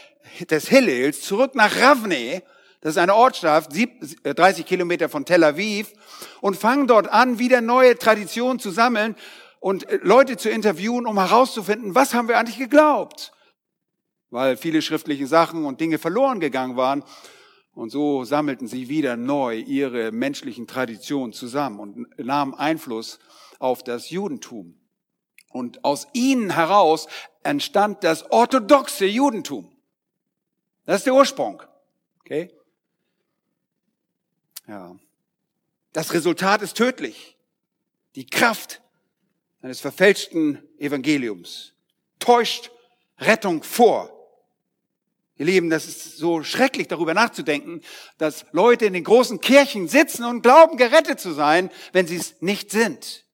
[0.48, 2.44] des Hillels zurück nach Ravne.
[2.82, 5.92] Das ist eine Ortschaft, 30 äh, Kilometer von Tel Aviv
[6.40, 9.16] und fangen dort an, wieder neue Traditionen zu sammeln
[9.58, 13.32] und äh, Leute zu interviewen, um herauszufinden, was haben wir eigentlich geglaubt?
[14.30, 17.02] Weil viele schriftliche Sachen und Dinge verloren gegangen waren.
[17.72, 23.18] Und so sammelten sie wieder neu ihre menschlichen Traditionen zusammen und nahmen Einfluss
[23.58, 24.78] auf das Judentum.
[25.48, 27.08] Und aus ihnen heraus
[27.42, 29.74] entstand das orthodoxe Judentum.
[30.84, 31.62] Das ist der Ursprung.
[32.20, 32.52] Okay?
[34.66, 34.96] Ja.
[35.92, 37.36] Das Resultat ist tödlich.
[38.14, 38.80] Die Kraft
[39.62, 41.74] eines verfälschten Evangeliums
[42.18, 42.70] täuscht
[43.18, 44.19] Rettung vor.
[45.40, 47.80] Ihr Lieben, das ist so schrecklich, darüber nachzudenken,
[48.18, 52.42] dass Leute in den großen Kirchen sitzen und glauben, gerettet zu sein, wenn sie es
[52.42, 53.24] nicht sind.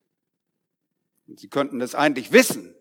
[1.26, 2.76] Und sie könnten das eigentlich wissen,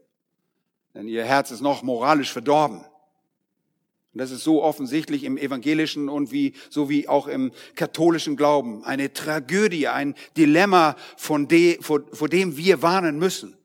[0.94, 2.82] denn ihr Herz ist noch moralisch verdorben.
[2.82, 8.84] Und das ist so offensichtlich im evangelischen und wie, so wie auch im katholischen Glauben.
[8.84, 13.58] Eine Tragödie, ein Dilemma, von de, vor, vor dem wir warnen müssen.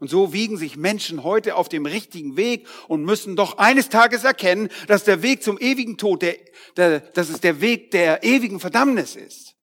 [0.00, 4.24] Und so wiegen sich Menschen heute auf dem richtigen Weg und müssen doch eines Tages
[4.24, 6.36] erkennen, dass der Weg zum ewigen Tod, der,
[6.76, 9.54] der, dass es der Weg der ewigen Verdammnis ist.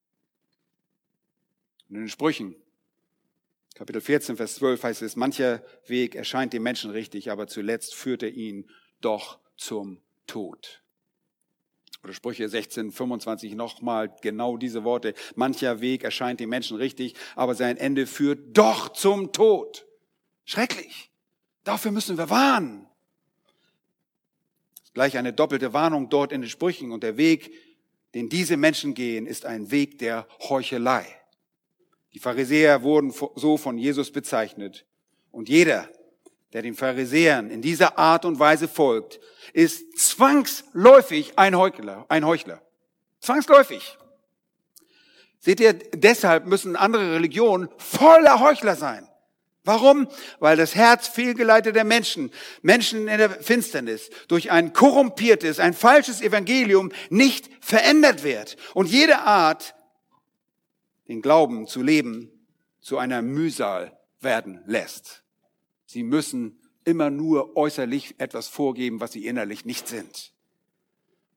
[1.90, 2.56] In den Sprüchen,
[3.74, 8.22] Kapitel 14, Vers 12 heißt es, mancher Weg erscheint dem Menschen richtig, aber zuletzt führt
[8.22, 8.70] er ihn
[9.02, 10.84] doch zum Tod.
[12.04, 15.16] Oder Sprüche 16, 25 nochmal genau diese Worte.
[15.36, 19.87] Mancher Weg erscheint dem Menschen richtig, aber sein Ende führt doch zum Tod.
[20.48, 21.12] Schrecklich.
[21.66, 22.88] Dafür müssen wir warnen.
[24.94, 26.94] Gleich eine doppelte Warnung dort in den Sprüchen.
[26.94, 27.52] Und der Weg,
[28.16, 31.06] den diese Menschen gehen, ist ein Weg der Heuchelei.
[32.14, 34.86] Die Pharisäer wurden so von Jesus bezeichnet.
[35.32, 35.90] Und jeder,
[36.54, 39.20] der den Pharisäern in dieser Art und Weise folgt,
[39.52, 42.62] ist zwangsläufig ein Heuchler, ein Heuchler.
[43.20, 43.98] Zwangsläufig.
[45.40, 49.08] Seht ihr, deshalb müssen andere Religionen voller Heuchler sein.
[49.68, 50.08] Warum?
[50.40, 56.92] Weil das Herz fehlgeleiteter Menschen, Menschen in der Finsternis, durch ein korrumpiertes, ein falsches Evangelium
[57.10, 58.58] nicht verändert wird.
[58.74, 59.76] Und jede Art,
[61.08, 62.32] den Glauben zu leben,
[62.82, 65.24] zu einer Mühsal werden lässt.
[65.86, 70.32] Sie müssen immer nur äußerlich etwas vorgeben, was sie innerlich nicht sind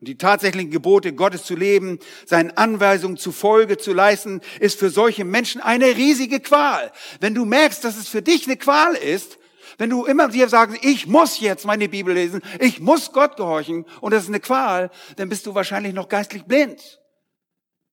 [0.01, 4.88] und die tatsächlichen Gebote Gottes zu leben, seinen Anweisungen zu Folge zu leisten, ist für
[4.88, 6.90] solche Menschen eine riesige Qual.
[7.20, 9.38] Wenn du merkst, dass es für dich eine Qual ist,
[9.76, 13.84] wenn du immer dir sagst, ich muss jetzt meine Bibel lesen, ich muss Gott gehorchen
[14.01, 17.01] und das ist eine Qual, dann bist du wahrscheinlich noch geistlich blind.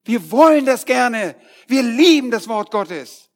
[0.05, 1.35] Wir wollen das gerne.
[1.67, 3.29] Wir lieben das Wort Gottes.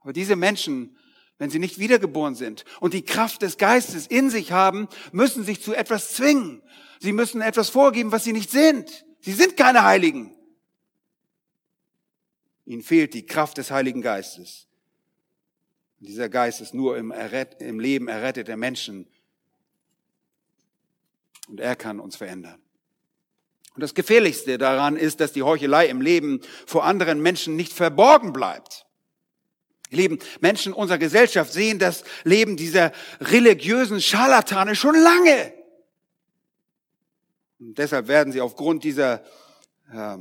[0.00, 0.96] Aber diese Menschen,
[1.38, 5.62] wenn sie nicht wiedergeboren sind und die Kraft des Geistes in sich haben, müssen sich
[5.62, 6.62] zu etwas zwingen.
[7.00, 9.06] Sie müssen etwas vorgeben, was sie nicht sind.
[9.20, 10.36] Sie sind keine Heiligen.
[12.66, 14.68] Ihnen fehlt die Kraft des Heiligen Geistes.
[15.98, 19.08] Und dieser Geist ist nur im, Erret im Leben erretteter Menschen.
[21.48, 22.60] Und er kann uns verändern.
[23.74, 28.34] Und das Gefährlichste daran ist, dass die Heuchelei im Leben vor anderen Menschen nicht verborgen
[28.34, 28.86] bleibt.
[29.88, 35.59] Lieben, Menschen unserer Gesellschaft sehen das Leben dieser religiösen Scharlatane schon lange.
[37.60, 39.22] Und deshalb werden sie aufgrund dieser
[39.92, 40.16] äh,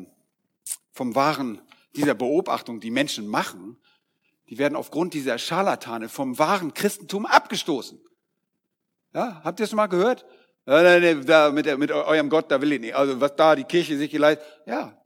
[0.91, 1.61] vom wahren
[1.95, 3.77] dieser Beobachtung, die Menschen machen,
[4.49, 7.99] die werden aufgrund dieser Scharlatane vom wahren Christentum abgestoßen.
[9.13, 10.25] Ja, habt ihr es mal gehört?
[10.65, 12.95] Ja, nee, nee, da, mit, mit eurem Gott, da will ich nicht.
[12.95, 14.45] Also was da die Kirche sich geleitet.
[14.65, 15.01] Ja,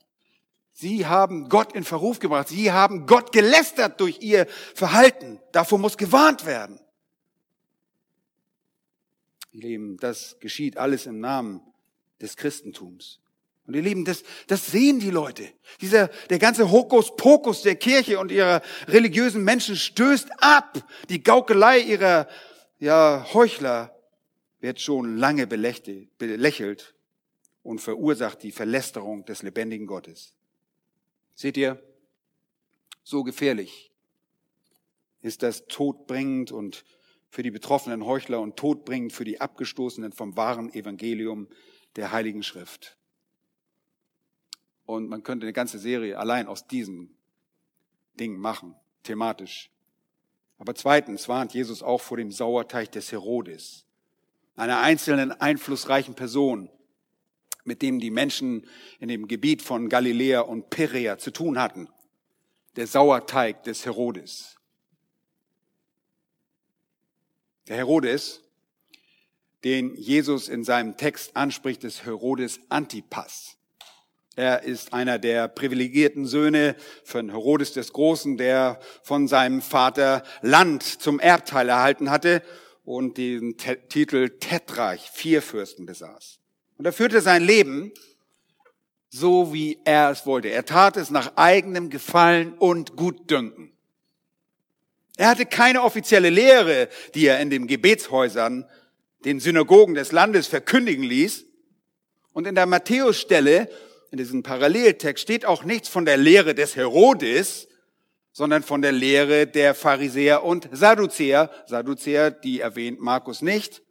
[0.73, 2.49] sie haben Gott in Verruf gebracht.
[2.49, 5.39] Sie haben Gott gelästert durch ihr Verhalten.
[5.51, 6.79] Davor muss gewarnt werden.
[9.51, 11.61] Lieben, das geschieht alles im Namen
[12.23, 13.19] des Christentums.
[13.65, 15.47] Und ihr Lieben, das, das sehen die Leute.
[15.79, 20.85] Dieser, der ganze Hokuspokus der Kirche und ihrer religiösen Menschen stößt ab.
[21.09, 22.27] Die Gaukelei ihrer,
[22.79, 23.95] ja, Heuchler
[24.59, 26.93] wird schon lange belächelt
[27.63, 30.33] und verursacht die Verlästerung des lebendigen Gottes.
[31.35, 31.81] Seht ihr,
[33.03, 33.91] so gefährlich
[35.21, 36.83] ist das todbringend und
[37.29, 41.47] für die betroffenen Heuchler und todbringend für die Abgestoßenen vom wahren Evangelium
[41.95, 42.97] der Heiligen Schrift.
[44.85, 47.15] Und man könnte eine ganze Serie allein aus diesen
[48.19, 49.71] Dingen machen, thematisch.
[50.57, 53.85] Aber zweitens warnt Jesus auch vor dem Sauerteig des Herodes,
[54.55, 56.69] einer einzelnen einflussreichen Person,
[57.63, 58.67] mit dem die Menschen
[58.99, 61.89] in dem Gebiet von Galiläa und Perea zu tun hatten.
[62.75, 64.57] Der Sauerteig des Herodes.
[67.67, 68.42] Der Herodes
[69.63, 73.57] den Jesus in seinem Text anspricht, ist Herodes Antipas.
[74.35, 80.83] Er ist einer der privilegierten Söhne von Herodes des Großen, der von seinem Vater Land
[80.83, 82.41] zum Erbteil erhalten hatte
[82.83, 86.39] und den Titel Tetrarch, Vierfürsten besaß.
[86.77, 87.91] Und er führte sein Leben
[89.09, 90.49] so, wie er es wollte.
[90.49, 93.71] Er tat es nach eigenem Gefallen und Gutdünken.
[95.15, 98.65] Er hatte keine offizielle Lehre, die er in den Gebetshäusern
[99.25, 101.45] den Synagogen des Landes verkündigen ließ.
[102.33, 103.69] Und in der Matthäusstelle,
[104.11, 107.67] in diesem Paralleltext, steht auch nichts von der Lehre des Herodes,
[108.31, 111.51] sondern von der Lehre der Pharisäer und Sadduzäer.
[111.67, 113.83] Sadduzäer, die erwähnt Markus nicht.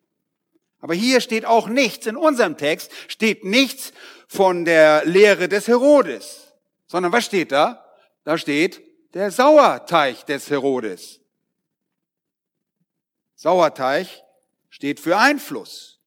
[0.81, 3.93] Aber hier steht auch nichts, in unserem Text steht nichts
[4.27, 6.53] von der Lehre des Herodes,
[6.89, 7.85] sondern was steht da?
[8.25, 8.83] Da steht
[9.15, 11.21] der Sauerteig des Herodes.
[13.37, 14.09] Sauerteig
[14.73, 16.01] steht für Einfluss.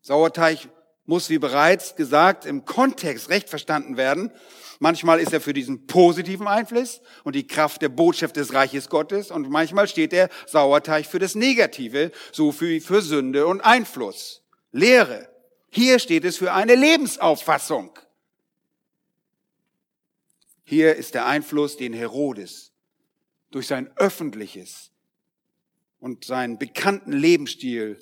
[0.00, 0.70] Sauerteig
[1.04, 4.32] muss, wie bereits gesagt, im Kontext recht verstanden werden.
[4.78, 9.30] Manchmal ist er für diesen positiven Einfluss und die Kraft der Botschaft des Reiches Gottes
[9.30, 14.42] und manchmal steht der Sauerteig für das Negative, so für, für Sünde und Einfluss,
[14.72, 15.28] Lehre.
[15.68, 17.98] Hier steht es für eine Lebensauffassung.
[20.64, 22.72] Hier ist der Einfluss, den Herodes
[23.50, 24.93] durch sein öffentliches
[26.04, 27.98] und seinen bekannten Lebensstil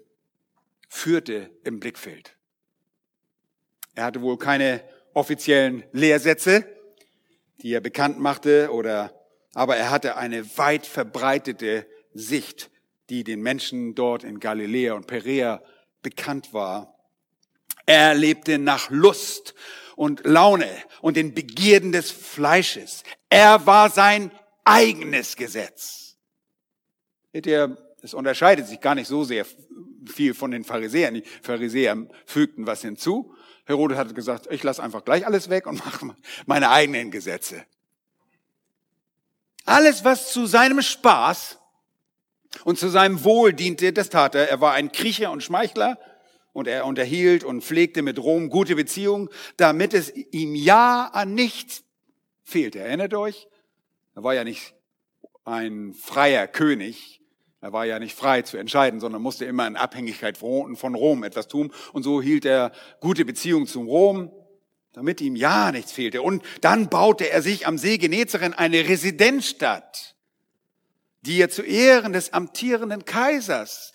[0.89, 2.37] führte im Blickfeld.
[3.95, 4.83] Er hatte wohl keine
[5.15, 6.67] offiziellen Lehrsätze,
[7.59, 9.15] die er bekannt machte, oder,
[9.55, 12.73] aber er hatte eine weit verbreitete Sicht,
[13.09, 15.63] die den Menschen dort in Galiläa und Perea
[16.03, 16.99] bekannt war.
[17.87, 19.55] Er lebte nach Lust
[19.95, 20.69] und Laune
[21.03, 23.05] und den Begierden des Fleisches.
[23.31, 24.33] Er war sein
[24.65, 26.17] eigenes Gesetz.
[27.33, 29.47] Seht ihr, es unterscheidet sich gar nicht so sehr
[30.07, 31.15] viel von den Pharisäern.
[31.15, 31.97] Die Pharisäer
[32.27, 33.35] fügten was hinzu.
[33.65, 37.65] Herodes hat gesagt, ich lasse einfach gleich alles weg und mache meine eigenen Gesetze.
[39.65, 41.59] Alles, was zu seinem Spaß
[42.65, 44.49] und zu seinem Wohl diente, das tat er.
[44.49, 45.99] Er war ein Kriecher und Schmeichler
[46.53, 51.85] und er unterhielt und pflegte mit Rom gute Beziehungen, damit es ihm ja an nichts
[52.43, 52.81] fehlte.
[52.81, 53.47] Erinnert euch?
[54.17, 54.75] Er war ja nicht
[55.45, 57.22] ein freier König.
[57.63, 61.47] Er war ja nicht frei zu entscheiden, sondern musste immer in Abhängigkeit von Rom etwas
[61.47, 61.73] tun.
[61.93, 64.33] Und so hielt er gute Beziehungen zum Rom,
[64.93, 66.23] damit ihm ja nichts fehlte.
[66.23, 70.17] Und dann baute er sich am See Genezaren eine Residenzstadt,
[71.21, 73.93] die er zu Ehren des amtierenden Kaisers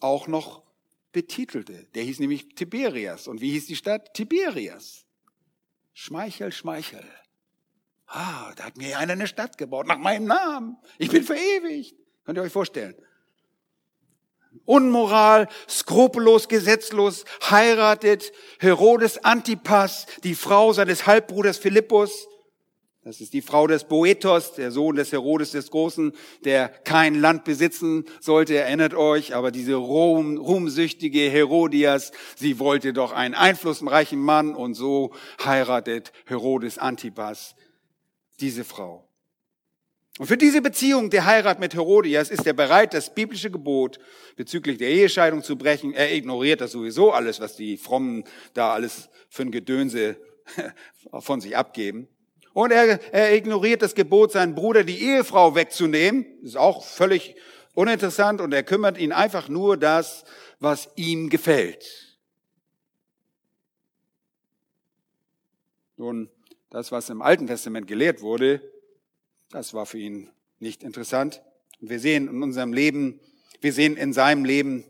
[0.00, 0.64] auch noch
[1.12, 1.86] betitelte.
[1.94, 3.28] Der hieß nämlich Tiberias.
[3.28, 4.14] Und wie hieß die Stadt?
[4.14, 5.06] Tiberias.
[5.94, 7.04] Schmeichel, Schmeichel.
[8.08, 10.76] Ah, da hat mir einer eine Stadt gebaut, nach meinem Namen.
[10.98, 11.94] Ich bin verewigt.
[12.26, 12.94] Könnt ihr euch vorstellen?
[14.64, 22.26] Unmoral, skrupellos, gesetzlos, heiratet Herodes Antipas, die Frau seines Halbbruders Philippus,
[23.06, 26.12] das ist die Frau des Boethos, der Sohn des Herodes des Großen,
[26.44, 29.32] der kein Land besitzen sollte, erinnert euch.
[29.36, 35.14] Aber diese ruhm, ruhmsüchtige Herodias, sie wollte doch einen einflussreichen Mann und so
[35.44, 37.54] heiratet Herodes Antipas
[38.40, 39.05] diese Frau.
[40.18, 43.98] Und für diese Beziehung der Heirat mit Herodias ist er bereit, das biblische Gebot
[44.34, 45.92] bezüglich der Ehescheidung zu brechen.
[45.92, 50.16] Er ignoriert das sowieso alles, was die Frommen da alles für ein Gedönse
[51.20, 52.08] von sich abgeben.
[52.54, 56.24] Und er, er ignoriert das Gebot, seinen Bruder die Ehefrau wegzunehmen.
[56.40, 57.36] Das ist auch völlig
[57.74, 60.24] uninteressant und er kümmert ihn einfach nur das,
[60.60, 61.84] was ihm gefällt.
[65.98, 66.30] Nun,
[66.70, 68.62] das, was im Alten Testament gelehrt wurde,
[69.50, 71.42] das war für ihn nicht interessant.
[71.80, 73.20] Und wir sehen in unserem Leben,
[73.60, 74.84] wir sehen in seinem Leben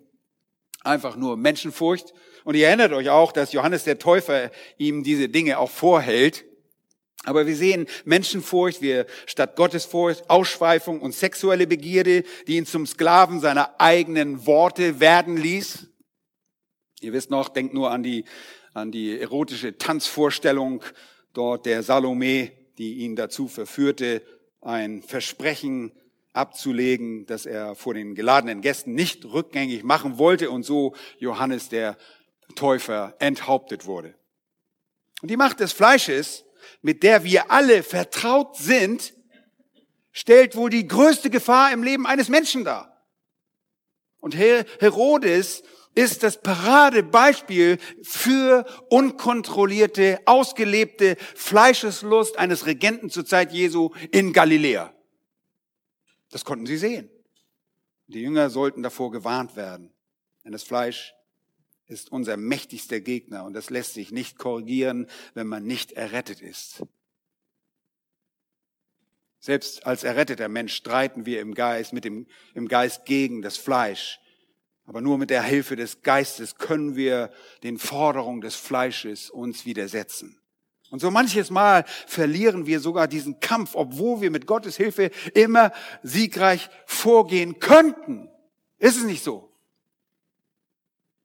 [0.83, 2.15] einfach nur Menschenfurcht.
[2.45, 6.45] Und ihr erinnert euch auch, dass Johannes der Täufer ihm diese Dinge auch vorhält.
[7.25, 13.41] Aber wir sehen Menschenfurcht, wir statt Gottesfurcht, Ausschweifung und sexuelle Begierde, die ihn zum Sklaven
[13.41, 15.89] seiner eigenen Worte werden ließ.
[17.01, 18.25] Ihr wisst noch, denkt nur an die,
[18.75, 20.85] an die erotische Tanzvorstellung
[21.33, 24.23] dort der Salome, die ihn dazu verführte,
[24.61, 25.93] ein Versprechen
[26.33, 31.97] abzulegen, das er vor den geladenen Gästen nicht rückgängig machen wollte und so Johannes der
[32.55, 34.15] Täufer enthauptet wurde.
[35.23, 36.47] Und die Macht des Fleisches
[36.83, 39.15] mit der wir alle vertraut sind,
[40.13, 43.05] stellt wohl die größte Gefahr im Leben eines Menschen dar.
[44.19, 45.63] Und Herodes
[45.97, 54.94] ist das Paradebeispiel für unkontrollierte, ausgelebte Fleischeslust eines Regenten zur Zeit Jesu in Galiläa.
[56.30, 57.11] Das konnten sie sehen.
[58.09, 59.90] Die Jünger sollten davor gewarnt werden,
[60.44, 61.14] denn das Fleisch
[61.86, 66.82] ist unser mächtigster Gegner und das lässt sich nicht korrigieren, wenn man nicht errettet ist.
[69.38, 74.20] Selbst als erretteter Mensch streiten wir im Geist, mit dem, im Geist gegen das Fleisch.
[74.87, 77.30] Aber nur mit der Hilfe des Geistes können wir
[77.64, 80.39] den Forderungen des Fleisches uns widersetzen.
[80.91, 85.72] Und so manches Mal verlieren wir sogar diesen Kampf, obwohl wir mit Gottes Hilfe immer
[86.05, 88.28] siegreich vorgehen könnten.
[88.78, 89.53] Ist es nicht so?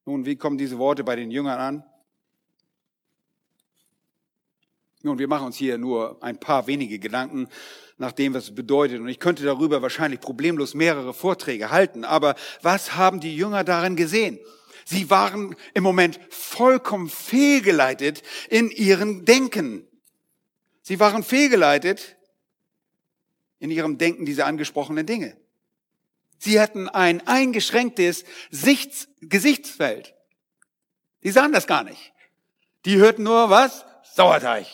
[0.05, 1.84] Nun, wie kommen diese Worte bei den Jüngern an?
[5.03, 7.47] Nun, wir machen uns hier nur ein paar wenige Gedanken
[8.02, 8.99] nach dem, was es bedeutet.
[8.99, 12.04] Und ich könnte darüber wahrscheinlich problemlos mehrere Vorträge halten.
[12.04, 14.39] Aber was haben die Jünger darin gesehen?
[14.86, 19.88] Sie waren im Moment vollkommen fehlgeleitet in ihren Denken.
[20.82, 22.18] Sie waren fehlgeleitet
[23.60, 25.38] in ihrem Denken dieser angesprochenen Dinge.
[26.39, 30.16] Sie hatten ein eingeschränktes Sichts Gesichtsfeld.
[31.22, 32.14] Sie sahen das gar nicht.
[32.86, 33.86] Die hörten nur was?
[34.16, 34.66] Sauerteig.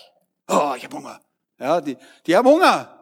[0.48, 1.20] Oh, ich habe Hunger.
[1.60, 2.97] Ja, die, die haben Hunger.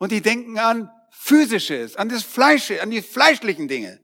[0.00, 4.00] Und die denken an physisches, an das Fleische, an die fleischlichen Dinge.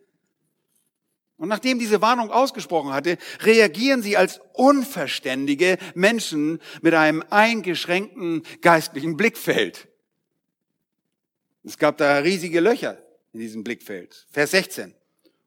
[1.39, 9.17] Und nachdem diese Warnung ausgesprochen hatte, reagieren sie als unverständige Menschen mit einem eingeschränkten geistlichen
[9.17, 9.89] Blickfeld.
[11.65, 14.27] Es gab da riesige Löcher in diesem Blickfeld.
[14.31, 14.95] Vers 16.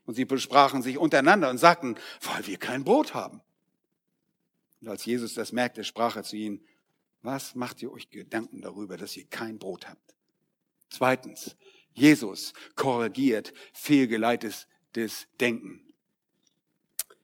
[0.06, 3.42] Und sie besprachen sich untereinander und sagten, weil wir kein Brot haben.
[4.82, 6.66] Und als Jesus das merkte, sprach er zu ihnen,
[7.22, 10.16] was macht ihr euch Gedanken darüber, dass ihr kein Brot habt?
[10.90, 11.56] Zweitens,
[11.94, 14.68] Jesus korrigiert fehlgeleitetes
[15.40, 15.82] Denken.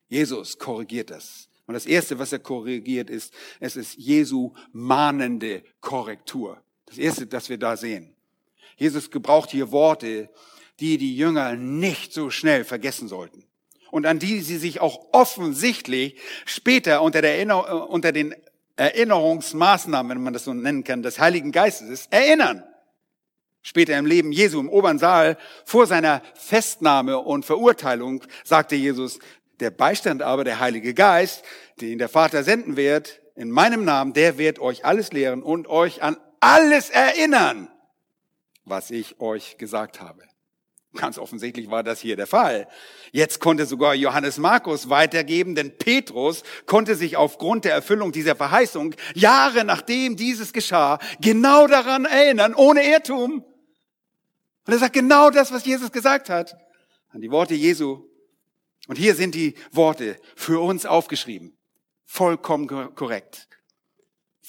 [0.07, 1.49] Jesus korrigiert das.
[1.65, 6.61] Und das Erste, was er korrigiert, ist, es ist Jesu mahnende Korrektur.
[6.85, 8.15] Das Erste, das wir da sehen.
[8.77, 10.29] Jesus gebraucht hier Worte,
[10.79, 13.45] die die Jünger nicht so schnell vergessen sollten.
[13.89, 18.35] Und an die sie sich auch offensichtlich später unter, der Erinner unter den
[18.75, 22.63] Erinnerungsmaßnahmen, wenn man das so nennen kann, des Heiligen Geistes erinnern
[23.65, 29.19] später im Leben Jesu im oberen Saal vor seiner Festnahme und Verurteilung sagte Jesus,
[29.59, 31.43] der Beistand aber, der Heilige Geist,
[31.81, 36.03] den der Vater senden wird, in meinem Namen, der wird euch alles lehren und euch
[36.03, 37.69] an alles erinnern,
[38.65, 40.21] was ich euch gesagt habe.
[40.93, 42.67] Ganz offensichtlich war das hier der Fall.
[43.11, 48.95] Jetzt konnte sogar Johannes Markus weitergeben, denn Petrus konnte sich aufgrund der Erfüllung dieser Verheißung
[49.15, 53.43] Jahre nachdem dieses geschah genau daran erinnern, ohne Irrtum.
[54.65, 56.57] Und er sagt genau das, was Jesus gesagt hat.
[57.09, 58.07] An die Worte Jesu.
[58.87, 61.57] Und hier sind die Worte für uns aufgeschrieben.
[62.05, 63.47] Vollkommen korrekt.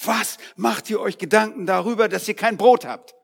[0.03, 3.15] Was macht ihr euch Gedanken darüber, dass ihr kein Brot habt?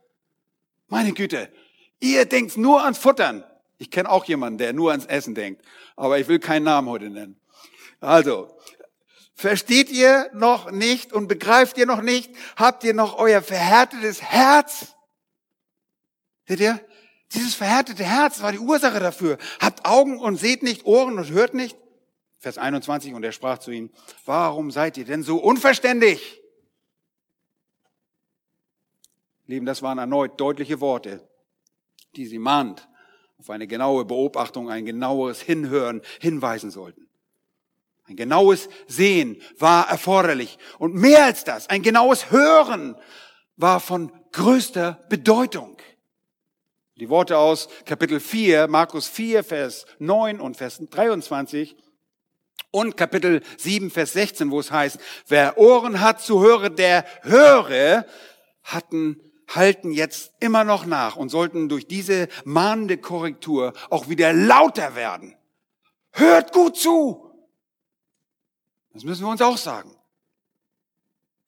[0.87, 1.51] Meine Güte,
[1.99, 3.43] ihr denkt nur ans Futtern.
[3.77, 5.63] Ich kenne auch jemanden, der nur ans Essen denkt,
[5.95, 7.39] aber ich will keinen Namen heute nennen.
[7.99, 8.57] Also,
[9.35, 12.31] versteht ihr noch nicht und begreift ihr noch nicht?
[12.55, 14.95] Habt ihr noch euer verhärtetes Herz?
[16.47, 16.79] Seht ihr?
[17.33, 19.37] Dieses verhärtete Herz war die Ursache dafür.
[19.59, 21.77] Habt Augen und seht nicht, Ohren und hört nicht.
[22.37, 23.89] Vers 21, und er sprach zu ihnen,
[24.25, 26.41] warum seid ihr denn so unverständig?
[29.47, 31.27] Lieben, das waren erneut deutliche Worte,
[32.15, 32.87] die sie mahnt,
[33.37, 37.07] auf eine genaue Beobachtung, ein genaueres Hinhören hinweisen sollten.
[38.05, 40.57] Ein genaues Sehen war erforderlich.
[40.77, 42.97] Und mehr als das, ein genaues Hören
[43.55, 45.77] war von größter Bedeutung.
[46.97, 51.75] Die Worte aus Kapitel 4, Markus 4, Vers 9 und Vers 23
[52.69, 58.05] und Kapitel 7, Vers 16, wo es heißt, wer Ohren hat zu hören, der höre,
[58.61, 64.93] hatten, halten jetzt immer noch nach und sollten durch diese mahnende Korrektur auch wieder lauter
[64.93, 65.35] werden.
[66.11, 67.31] Hört gut zu!
[68.93, 69.95] Das müssen wir uns auch sagen.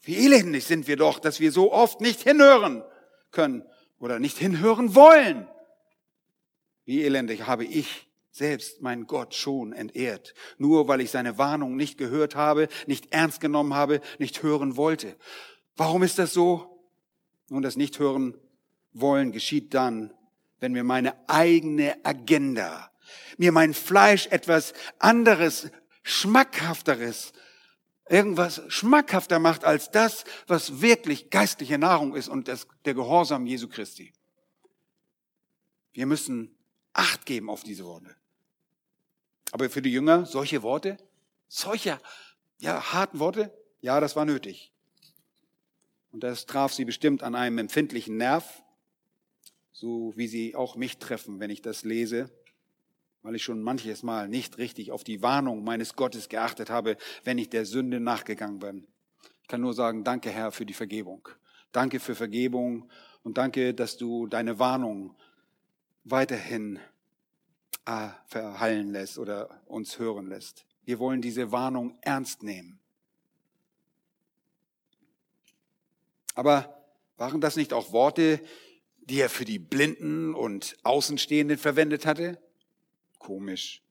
[0.01, 2.83] Wie elendig sind wir doch, dass wir so oft nicht hinhören
[3.29, 3.63] können
[4.05, 5.47] oder nicht hinhören wollen.
[6.85, 11.97] Wie elendig habe ich selbst mein Gott schon entehrt, nur weil ich seine Warnung nicht
[11.97, 15.15] gehört habe, nicht ernst genommen habe, nicht hören wollte.
[15.75, 16.85] Warum ist das so?
[17.49, 18.37] Nun, das nicht hören
[18.93, 20.13] wollen geschieht dann,
[20.59, 22.91] wenn mir meine eigene Agenda,
[23.37, 25.71] mir mein Fleisch etwas anderes,
[26.03, 27.33] schmackhafteres,
[28.09, 33.67] irgendwas schmackhafter macht als das, was wirklich geistliche Nahrung ist und das, der Gehorsam Jesu
[33.67, 34.13] Christi.
[35.93, 36.55] Wir müssen
[36.93, 38.15] Acht geben auf diese Worte.
[39.51, 40.97] Aber für die Jünger solche Worte,
[41.49, 41.99] solche
[42.59, 44.71] ja, harten Worte, ja, das war nötig.
[46.11, 48.63] Und das traf sie bestimmt an einem empfindlichen Nerv,
[49.73, 52.31] so wie sie auch mich treffen, wenn ich das lese
[53.25, 57.39] weil ich schon manches Mal nicht richtig auf die Warnung meines Gottes geachtet habe, wenn
[57.39, 58.87] ich der Sünde nachgegangen bin.
[59.41, 61.27] Ich kann nur sagen, danke Herr für die Vergebung.
[61.71, 62.87] Danke für Vergebung
[63.23, 65.15] und danke, dass du deine Warnung
[66.03, 66.79] weiterhin
[67.85, 70.65] äh, verhallen lässt oder uns hören lässt.
[70.83, 72.79] Wir wollen diese Warnung ernst nehmen.
[76.35, 76.85] Aber
[77.17, 78.39] waren das nicht auch Worte,
[78.97, 82.39] die er für die Blinden und Außenstehenden verwendet hatte?
[83.25, 83.81] Komisch.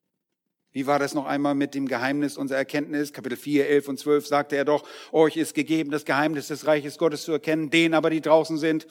[0.71, 3.13] Wie war das noch einmal mit dem Geheimnis unserer Erkenntnis?
[3.13, 6.99] Kapitel 4, 11 und 12 sagte er doch, euch ist gegeben, das Geheimnis des Reiches
[6.99, 8.87] Gottes zu erkennen, denen aber, die draußen sind,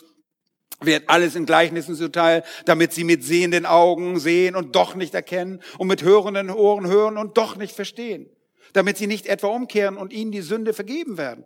[0.82, 5.62] wird alles in Gleichnissen zuteil, damit sie mit sehenden Augen sehen und doch nicht erkennen
[5.78, 8.30] und mit hörenden Ohren hören und doch nicht verstehen,
[8.74, 11.46] damit sie nicht etwa umkehren und ihnen die Sünde vergeben werden.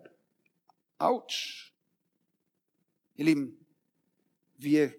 [0.98, 1.72] Autsch.
[3.16, 3.64] Ihr Lieben,
[4.58, 4.92] wir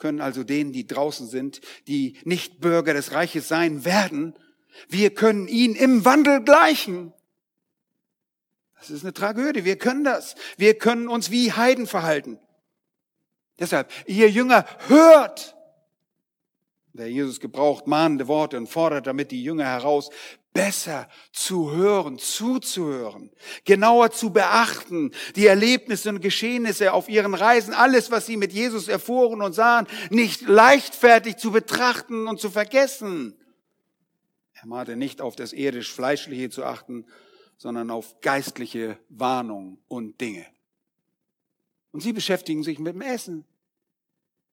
[0.00, 4.34] können also denen, die draußen sind, die nicht Bürger des Reiches sein werden,
[4.88, 7.12] wir können ihnen im Wandel gleichen.
[8.78, 9.64] Das ist eine Tragödie.
[9.64, 10.34] Wir können das.
[10.56, 12.38] Wir können uns wie Heiden verhalten.
[13.58, 15.54] Deshalb, ihr Jünger, hört!
[16.92, 20.10] Der Jesus gebraucht mahnende Worte und fordert damit die Jünger heraus,
[20.52, 23.30] besser zu hören, zuzuhören,
[23.64, 28.88] genauer zu beachten, die Erlebnisse und Geschehnisse auf ihren Reisen, alles, was sie mit Jesus
[28.88, 33.36] erfuhren und sahen, nicht leichtfertig zu betrachten und zu vergessen.
[34.54, 37.06] Er mahnte nicht auf das irdisch-fleischliche zu achten,
[37.56, 40.46] sondern auf geistliche Warnung und Dinge.
[41.92, 43.44] Und sie beschäftigen sich mit dem Essen.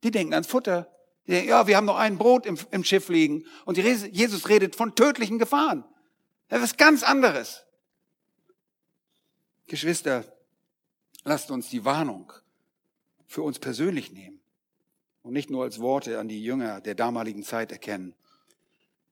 [0.04, 0.92] Die denken ans Futter.
[1.28, 3.46] Die denken, ja, wir haben noch ein Brot im, im Schiff liegen.
[3.66, 5.84] Und Jesus redet von tödlichen Gefahren.
[6.48, 7.66] Das ist ganz anderes.
[9.68, 10.24] Geschwister,
[11.26, 12.32] lasst uns die Warnung
[13.26, 14.40] für uns persönlich nehmen
[15.22, 18.16] und nicht nur als Worte an die Jünger der damaligen Zeit erkennen.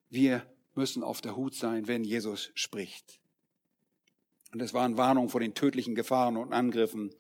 [0.09, 3.20] Wir müssen auf der Hut sein, wenn Jesus spricht.
[4.53, 7.13] Und es waren Warnungen vor den tödlichen Gefahren und Angriffen,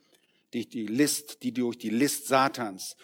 [0.53, 2.95] die, die List, die durch die List Satans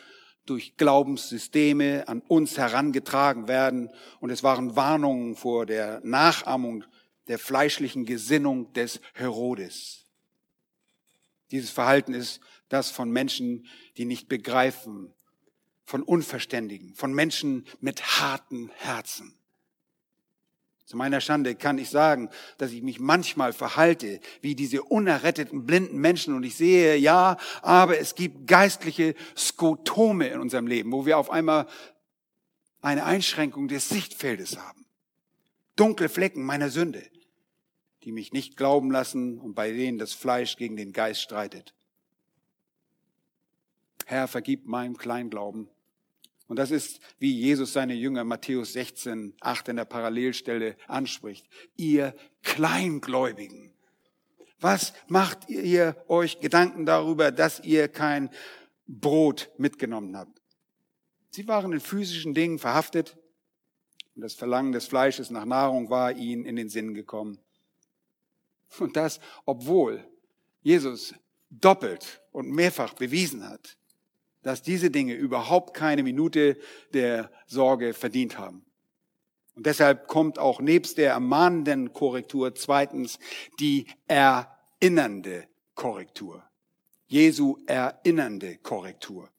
[0.46, 3.89] durch Glaubenssysteme an uns herangetragen werden.
[4.20, 6.84] Und es waren Warnungen vor der Nachahmung
[7.28, 10.06] der fleischlichen Gesinnung des Herodes.
[11.52, 12.39] Dieses Verhalten ist
[12.70, 13.68] das von Menschen,
[13.98, 15.14] die nicht begreifen,
[15.84, 19.38] von Unverständigen, von Menschen mit harten Herzen.
[20.92, 26.00] Zu meiner Schande kann ich sagen, dass ich mich manchmal verhalte wie diese unerretteten blinden
[26.00, 31.18] Menschen und ich sehe, ja, aber es gibt geistliche Skotome in unserem Leben, wo wir
[31.18, 31.66] auf einmal
[32.82, 34.86] eine Einschränkung des Sichtfeldes haben.
[35.78, 37.04] Dunkle Flecken meiner Sünde,
[38.04, 41.74] die mich nicht glauben lassen und bei denen das Fleisch gegen den Geist streitet.
[44.06, 45.70] Herr, vergib meinem Kleinglauben
[46.52, 51.47] und das ist, wie Jesus seine Jünger Matthäus 16, 8 in der Parallelstelle anspricht.
[51.78, 53.72] Ihr Kleingläubigen.
[54.60, 58.30] Was macht ihr euch Gedanken darüber, dass ihr kein
[58.86, 60.41] Brot mitgenommen habt?
[61.30, 63.18] Sie waren in physischen Dingen verhaftet
[64.16, 67.39] und das Verlangen des Fleisches nach Nahrung war ihnen in den Sinn gekommen.
[68.78, 70.06] Und das, obwohl
[70.64, 71.16] Jesus
[71.49, 73.78] doppelt und mehrfach bewiesen hat,
[74.44, 76.58] dass diese Dinge überhaupt keine Minute
[76.94, 78.66] der Sorge verdient haben.
[79.56, 83.20] Und deshalb kommt auch nebst der ermahnenden Korrektur zweitens
[83.60, 86.44] die erinnernde Korrektur.
[87.08, 89.30] Jesu erinnernde Korrektur.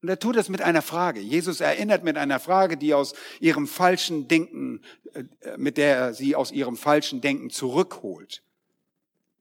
[0.00, 1.20] Und er tut das mit einer Frage.
[1.20, 4.82] Jesus erinnert mit einer Frage, die aus ihrem falschen Denken,
[5.14, 5.24] äh,
[5.56, 8.42] mit der er sie aus ihrem falschen Denken zurückholt.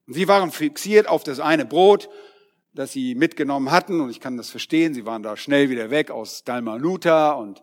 [0.08, 2.10] Und sie waren fixiert auf das eine Brot
[2.74, 4.02] das sie mitgenommen hatten.
[4.02, 4.94] Und ich kann das verstehen.
[4.94, 7.62] Sie waren da schnell wieder weg aus Dalmanuta und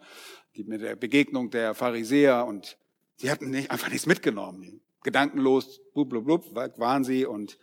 [0.57, 2.79] die, mit der Begegnung der Pharisäer und
[3.17, 4.81] sie hatten nicht, einfach nichts mitgenommen.
[5.03, 7.59] Gedankenlos, blub, blub, blub, waren sie und,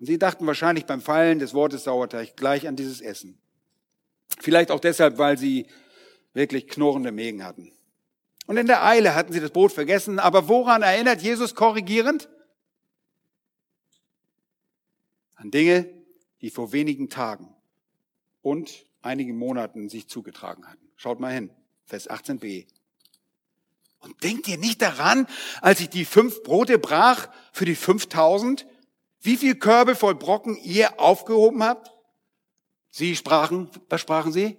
[0.00, 3.38] und sie dachten wahrscheinlich beim Fallen des Wortes Sauerteig gleich an dieses Essen.
[4.40, 5.66] Vielleicht auch deshalb, weil sie
[6.34, 7.72] wirklich knurrende Mägen hatten.
[8.46, 10.18] Und in der Eile hatten sie das Brot vergessen.
[10.18, 12.28] Aber woran erinnert Jesus korrigierend?
[15.42, 15.92] An Dinge,
[16.40, 17.54] die vor wenigen Tagen
[18.42, 20.88] und einigen Monaten sich zugetragen hatten.
[20.96, 21.50] Schaut mal hin,
[21.84, 22.66] Vers 18b.
[23.98, 25.26] Und denkt ihr nicht daran,
[25.60, 28.66] als ich die fünf Brote brach für die 5000,
[29.20, 31.92] wie viel Körbe voll Brocken ihr aufgehoben habt?
[32.90, 34.58] Sie sprachen, was sprachen sie?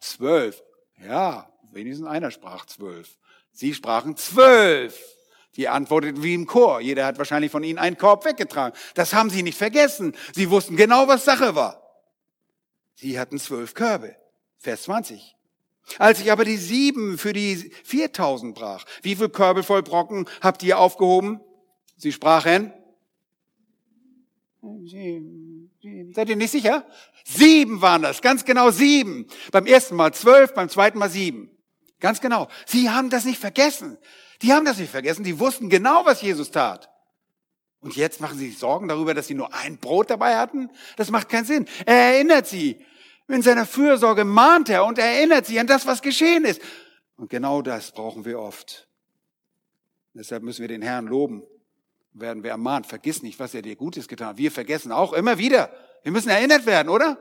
[0.00, 0.62] Zwölf.
[1.02, 3.18] Ja, wenigstens einer sprach zwölf.
[3.52, 4.98] Sie sprachen zwölf.
[5.56, 6.80] Die antworteten wie im Chor.
[6.80, 8.78] Jeder hat wahrscheinlich von ihnen einen Korb weggetragen.
[8.94, 10.14] Das haben sie nicht vergessen.
[10.32, 11.82] Sie wussten genau, was Sache war.
[12.94, 14.14] Sie hatten zwölf Körbe.
[14.58, 15.36] Vers 20.
[15.98, 20.62] Als ich aber die sieben für die 4000 brach, wie viel Körbe voll Brocken habt
[20.62, 21.40] ihr aufgehoben?
[21.96, 22.72] Sie sprachen.
[26.12, 26.86] Seid ihr nicht sicher?
[27.24, 29.26] Sieben waren das, ganz genau sieben.
[29.52, 31.50] Beim ersten Mal zwölf, beim zweiten Mal sieben.
[31.98, 32.48] Ganz genau.
[32.66, 33.98] Sie haben das nicht vergessen.
[34.42, 36.88] Die haben das nicht vergessen, die wussten genau, was Jesus tat.
[37.80, 40.70] Und jetzt machen sie sich Sorgen darüber, dass sie nur ein Brot dabei hatten?
[40.96, 41.66] Das macht keinen Sinn.
[41.86, 42.84] Er erinnert sie.
[43.28, 46.60] In seiner Fürsorge mahnt er und er erinnert sie an das, was geschehen ist.
[47.16, 48.88] Und genau das brauchen wir oft.
[50.14, 51.42] Deshalb müssen wir den Herrn loben.
[52.12, 52.86] Werden wir ermahnt.
[52.86, 54.38] Vergiss nicht, was er dir Gutes getan hat.
[54.38, 55.72] Wir vergessen auch immer wieder.
[56.02, 57.18] Wir müssen erinnert werden, oder?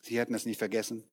[0.00, 1.04] Sie hätten es nicht vergessen.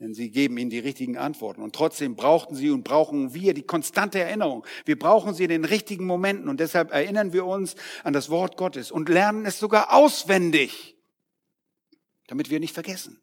[0.00, 1.62] Denn sie geben ihnen die richtigen Antworten.
[1.62, 4.66] Und trotzdem brauchten sie und brauchen wir die konstante Erinnerung.
[4.86, 6.48] Wir brauchen sie in den richtigen Momenten.
[6.48, 10.96] Und deshalb erinnern wir uns an das Wort Gottes und lernen es sogar auswendig,
[12.28, 13.20] damit wir nicht vergessen.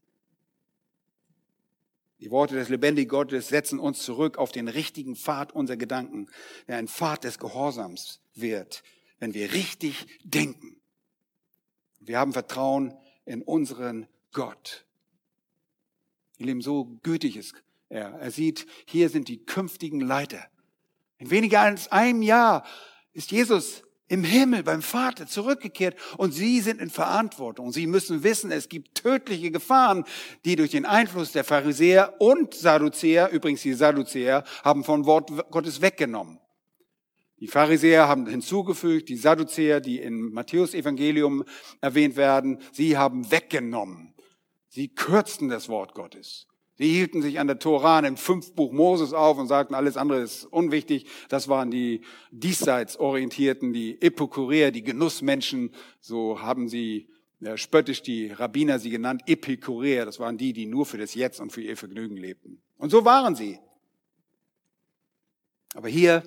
[2.20, 6.28] Die Worte des lebendigen Gottes setzen uns zurück auf den richtigen Pfad unserer Gedanken,
[6.68, 8.84] der ein Pfad des Gehorsams wird,
[9.20, 10.80] wenn wir richtig denken.
[12.00, 12.94] Wir haben Vertrauen
[13.26, 14.87] in unseren Gott.
[16.38, 17.54] Ihr Lieben, so gütig ist
[17.90, 18.14] er.
[18.20, 20.46] Er sieht, hier sind die künftigen Leiter.
[21.18, 22.66] In weniger als einem Jahr
[23.14, 27.72] ist Jesus im Himmel beim Vater zurückgekehrt und sie sind in Verantwortung.
[27.72, 30.06] Sie müssen wissen, es gibt tödliche Gefahren,
[30.46, 35.82] die durch den Einfluss der Pharisäer und Sadduzäer, übrigens die Sadduzäer, haben von Wort Gottes
[35.82, 36.40] weggenommen.
[37.40, 41.44] Die Pharisäer haben hinzugefügt, die Sadduzäer, die in Matthäus Evangelium
[41.82, 44.14] erwähnt werden, sie haben weggenommen.
[44.70, 46.48] Sie kürzten das Wort Gottes.
[46.76, 50.46] Sie hielten sich an der Toran im Fünfbuch Moses auf und sagten, alles andere ist
[50.46, 51.08] unwichtig.
[51.28, 55.72] Das waren die diesseits orientierten, die Epikureer, die Genussmenschen.
[56.00, 57.10] So haben sie
[57.40, 60.06] ja, spöttisch die Rabbiner sie genannt, Epikureer.
[60.06, 62.62] Das waren die, die nur für das Jetzt und für ihr Vergnügen lebten.
[62.78, 63.60] Und so waren sie.
[65.74, 66.24] Aber hier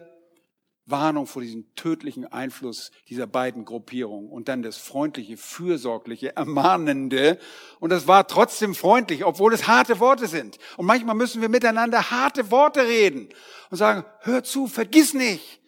[0.86, 7.38] Warnung vor diesem tödlichen Einfluss dieser beiden Gruppierungen und dann das freundliche, fürsorgliche, ermahnende.
[7.78, 10.58] Und das war trotzdem freundlich, obwohl es harte Worte sind.
[10.76, 13.28] Und manchmal müssen wir miteinander harte Worte reden
[13.70, 15.60] und sagen, hör zu, vergiss nicht,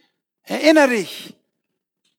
[0.42, 1.36] erinnere dich.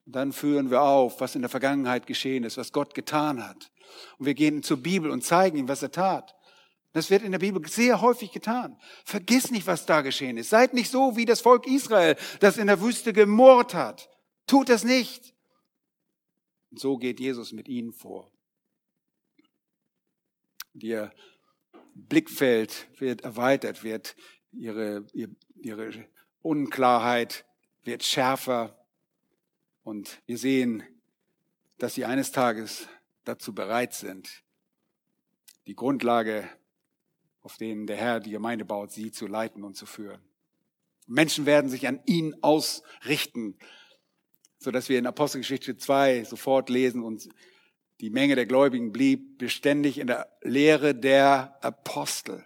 [0.06, 3.72] Und dann führen wir auf, was in der Vergangenheit geschehen ist, was Gott getan hat.
[4.18, 6.36] Und wir gehen zur Bibel und zeigen ihm, was er tat.
[6.94, 8.80] Das wird in der Bibel sehr häufig getan.
[9.04, 10.52] Vergiss nicht, was da geschehen ist.
[10.52, 14.10] Seid nicht so wie das Volk Israel, das in der Wüste gemurrt hat.
[14.46, 15.34] Tut das nicht.
[16.70, 18.32] Und so geht Jesus mit ihnen vor.
[20.74, 21.12] Ihr
[21.96, 24.16] Blickfeld wird erweitert, wird
[24.52, 25.06] ihre,
[25.56, 26.08] ihre
[26.41, 27.46] Unklarheit
[27.84, 28.86] wird schärfer.
[29.84, 30.84] Und wir sehen,
[31.80, 32.88] dass sie eines Tages
[33.24, 34.44] dazu bereit sind,
[35.66, 36.48] die Grundlage
[37.44, 40.22] auf denen der Herr die Gemeinde baut, sie zu leiten und zu führen.
[41.06, 43.58] Menschen werden sich an ihn ausrichten,
[44.58, 47.28] so dass wir in Apostelgeschichte 2 sofort lesen und
[48.00, 52.46] die Menge der Gläubigen blieb beständig in der Lehre der Apostel.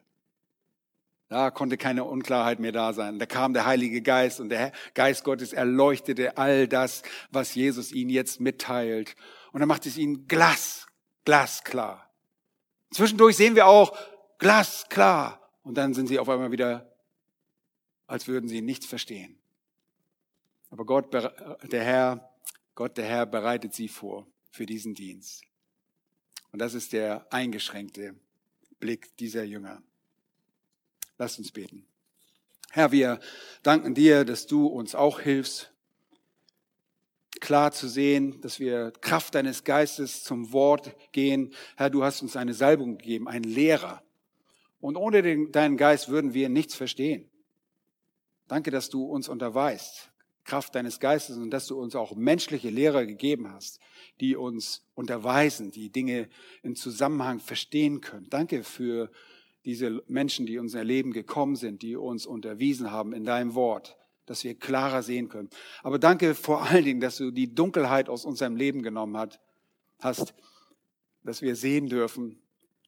[1.29, 3.19] Da konnte keine Unklarheit mehr da sein.
[3.19, 8.09] Da kam der Heilige Geist und der Geist Gottes erleuchtete all das, was Jesus ihnen
[8.09, 9.15] jetzt mitteilt.
[9.51, 10.87] Und er macht es ihnen glas,
[11.25, 12.09] glasklar.
[12.91, 13.97] Zwischendurch sehen wir auch,
[14.37, 15.41] glasklar.
[15.63, 16.91] Und dann sind sie auf einmal wieder,
[18.07, 19.37] als würden sie nichts verstehen.
[20.69, 22.29] Aber Gott, der Herr,
[22.75, 25.43] Gott, der Herr bereitet sie vor für diesen Dienst.
[26.51, 28.15] Und das ist der eingeschränkte
[28.79, 29.81] Blick dieser Jünger.
[31.17, 31.85] Lasst uns beten.
[32.71, 33.19] Herr, wir
[33.63, 35.71] danken dir, dass du uns auch hilfst,
[37.39, 41.53] klar zu sehen, dass wir Kraft deines Geistes zum Wort gehen.
[41.75, 44.03] Herr, du hast uns eine Salbung gegeben, einen Lehrer,
[44.79, 47.29] und ohne den, deinen Geist würden wir nichts verstehen.
[48.47, 50.11] Danke, dass du uns unterweist,
[50.45, 53.79] Kraft deines Geistes und dass du uns auch menschliche Lehrer gegeben hast,
[54.21, 56.29] die uns unterweisen, die Dinge
[56.63, 58.27] im Zusammenhang verstehen können.
[58.29, 59.11] Danke für
[59.65, 63.97] diese Menschen, die in unser Leben gekommen sind, die uns unterwiesen haben in deinem Wort,
[64.25, 65.49] dass wir klarer sehen können.
[65.83, 69.17] Aber danke vor allen Dingen, dass du die Dunkelheit aus unserem Leben genommen
[69.99, 70.33] hast,
[71.23, 72.41] dass wir sehen dürfen,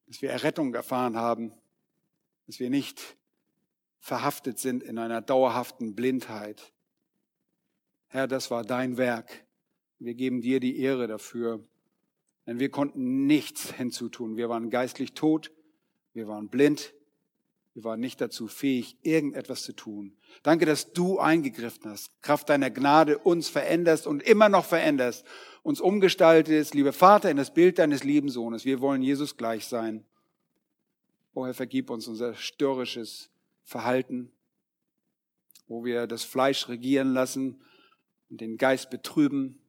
[0.08, 1.52] dass wir Errettung erfahren haben,
[2.50, 3.16] dass wir nicht
[4.00, 6.74] verhaftet sind in einer dauerhaften Blindheit.
[8.08, 9.46] Herr, das war dein Werk.
[10.00, 11.64] Wir geben dir die Ehre dafür,
[12.48, 14.36] denn wir konnten nichts hinzutun.
[14.36, 15.52] Wir waren geistlich tot,
[16.14, 16.96] wir waren blind,
[17.76, 20.18] wir waren nicht dazu fähig, irgendetwas zu tun.
[20.42, 25.24] Danke, dass du eingegriffen hast, Kraft deiner Gnade uns veränderst und immer noch veränderst,
[25.62, 28.66] uns umgestaltest, lieber Vater, in das Bild deines lieben Sohnes.
[28.66, 30.04] Wir wollen Jesus gleich sein.
[31.34, 33.30] Oh Herr, vergib uns unser störrisches
[33.64, 34.32] Verhalten,
[35.68, 37.62] wo wir das Fleisch regieren lassen
[38.30, 39.62] und den Geist betrüben.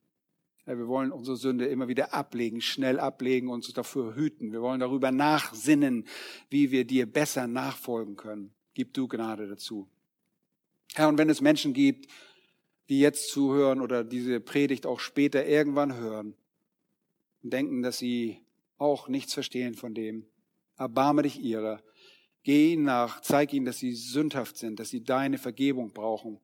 [0.64, 4.52] Herr, wir wollen unsere Sünde immer wieder ablegen, schnell ablegen, uns dafür hüten.
[4.52, 6.06] Wir wollen darüber nachsinnen,
[6.48, 8.52] wie wir dir besser nachfolgen können.
[8.74, 9.88] Gib du Gnade dazu.
[10.94, 12.10] Herr, und wenn es Menschen gibt,
[12.88, 16.34] die jetzt zuhören oder diese Predigt auch später irgendwann hören
[17.42, 18.40] und denken, dass sie
[18.78, 20.26] auch nichts verstehen von dem,
[20.80, 21.80] erbarme dich ihrer.
[22.42, 26.40] Geh ihnen nach, zeig ihnen, dass sie sündhaft sind, dass sie deine Vergebung brauchen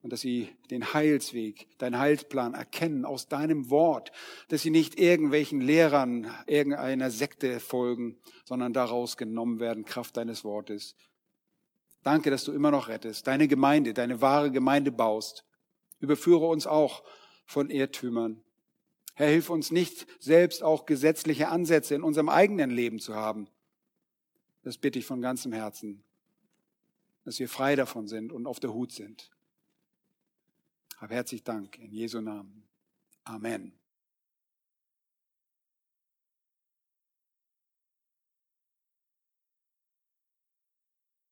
[0.00, 4.12] und dass sie den Heilsweg, deinen Heilsplan erkennen aus deinem Wort,
[4.48, 10.96] dass sie nicht irgendwelchen Lehrern, irgendeiner Sekte folgen, sondern daraus genommen werden, Kraft deines Wortes.
[12.02, 15.44] Danke, dass du immer noch rettest, deine Gemeinde, deine wahre Gemeinde baust.
[15.98, 17.04] Überführe uns auch
[17.44, 18.42] von Irrtümern.
[19.20, 23.48] Herr, hilf uns nicht, selbst auch gesetzliche Ansätze in unserem eigenen Leben zu haben,
[24.62, 26.02] Das bitte ich von ganzem Herzen,
[27.24, 29.30] dass wir frei davon sind und auf der Hut sind.
[30.96, 32.62] Hab herzlich Dank in Jesu Namen.
[33.24, 33.79] Amen.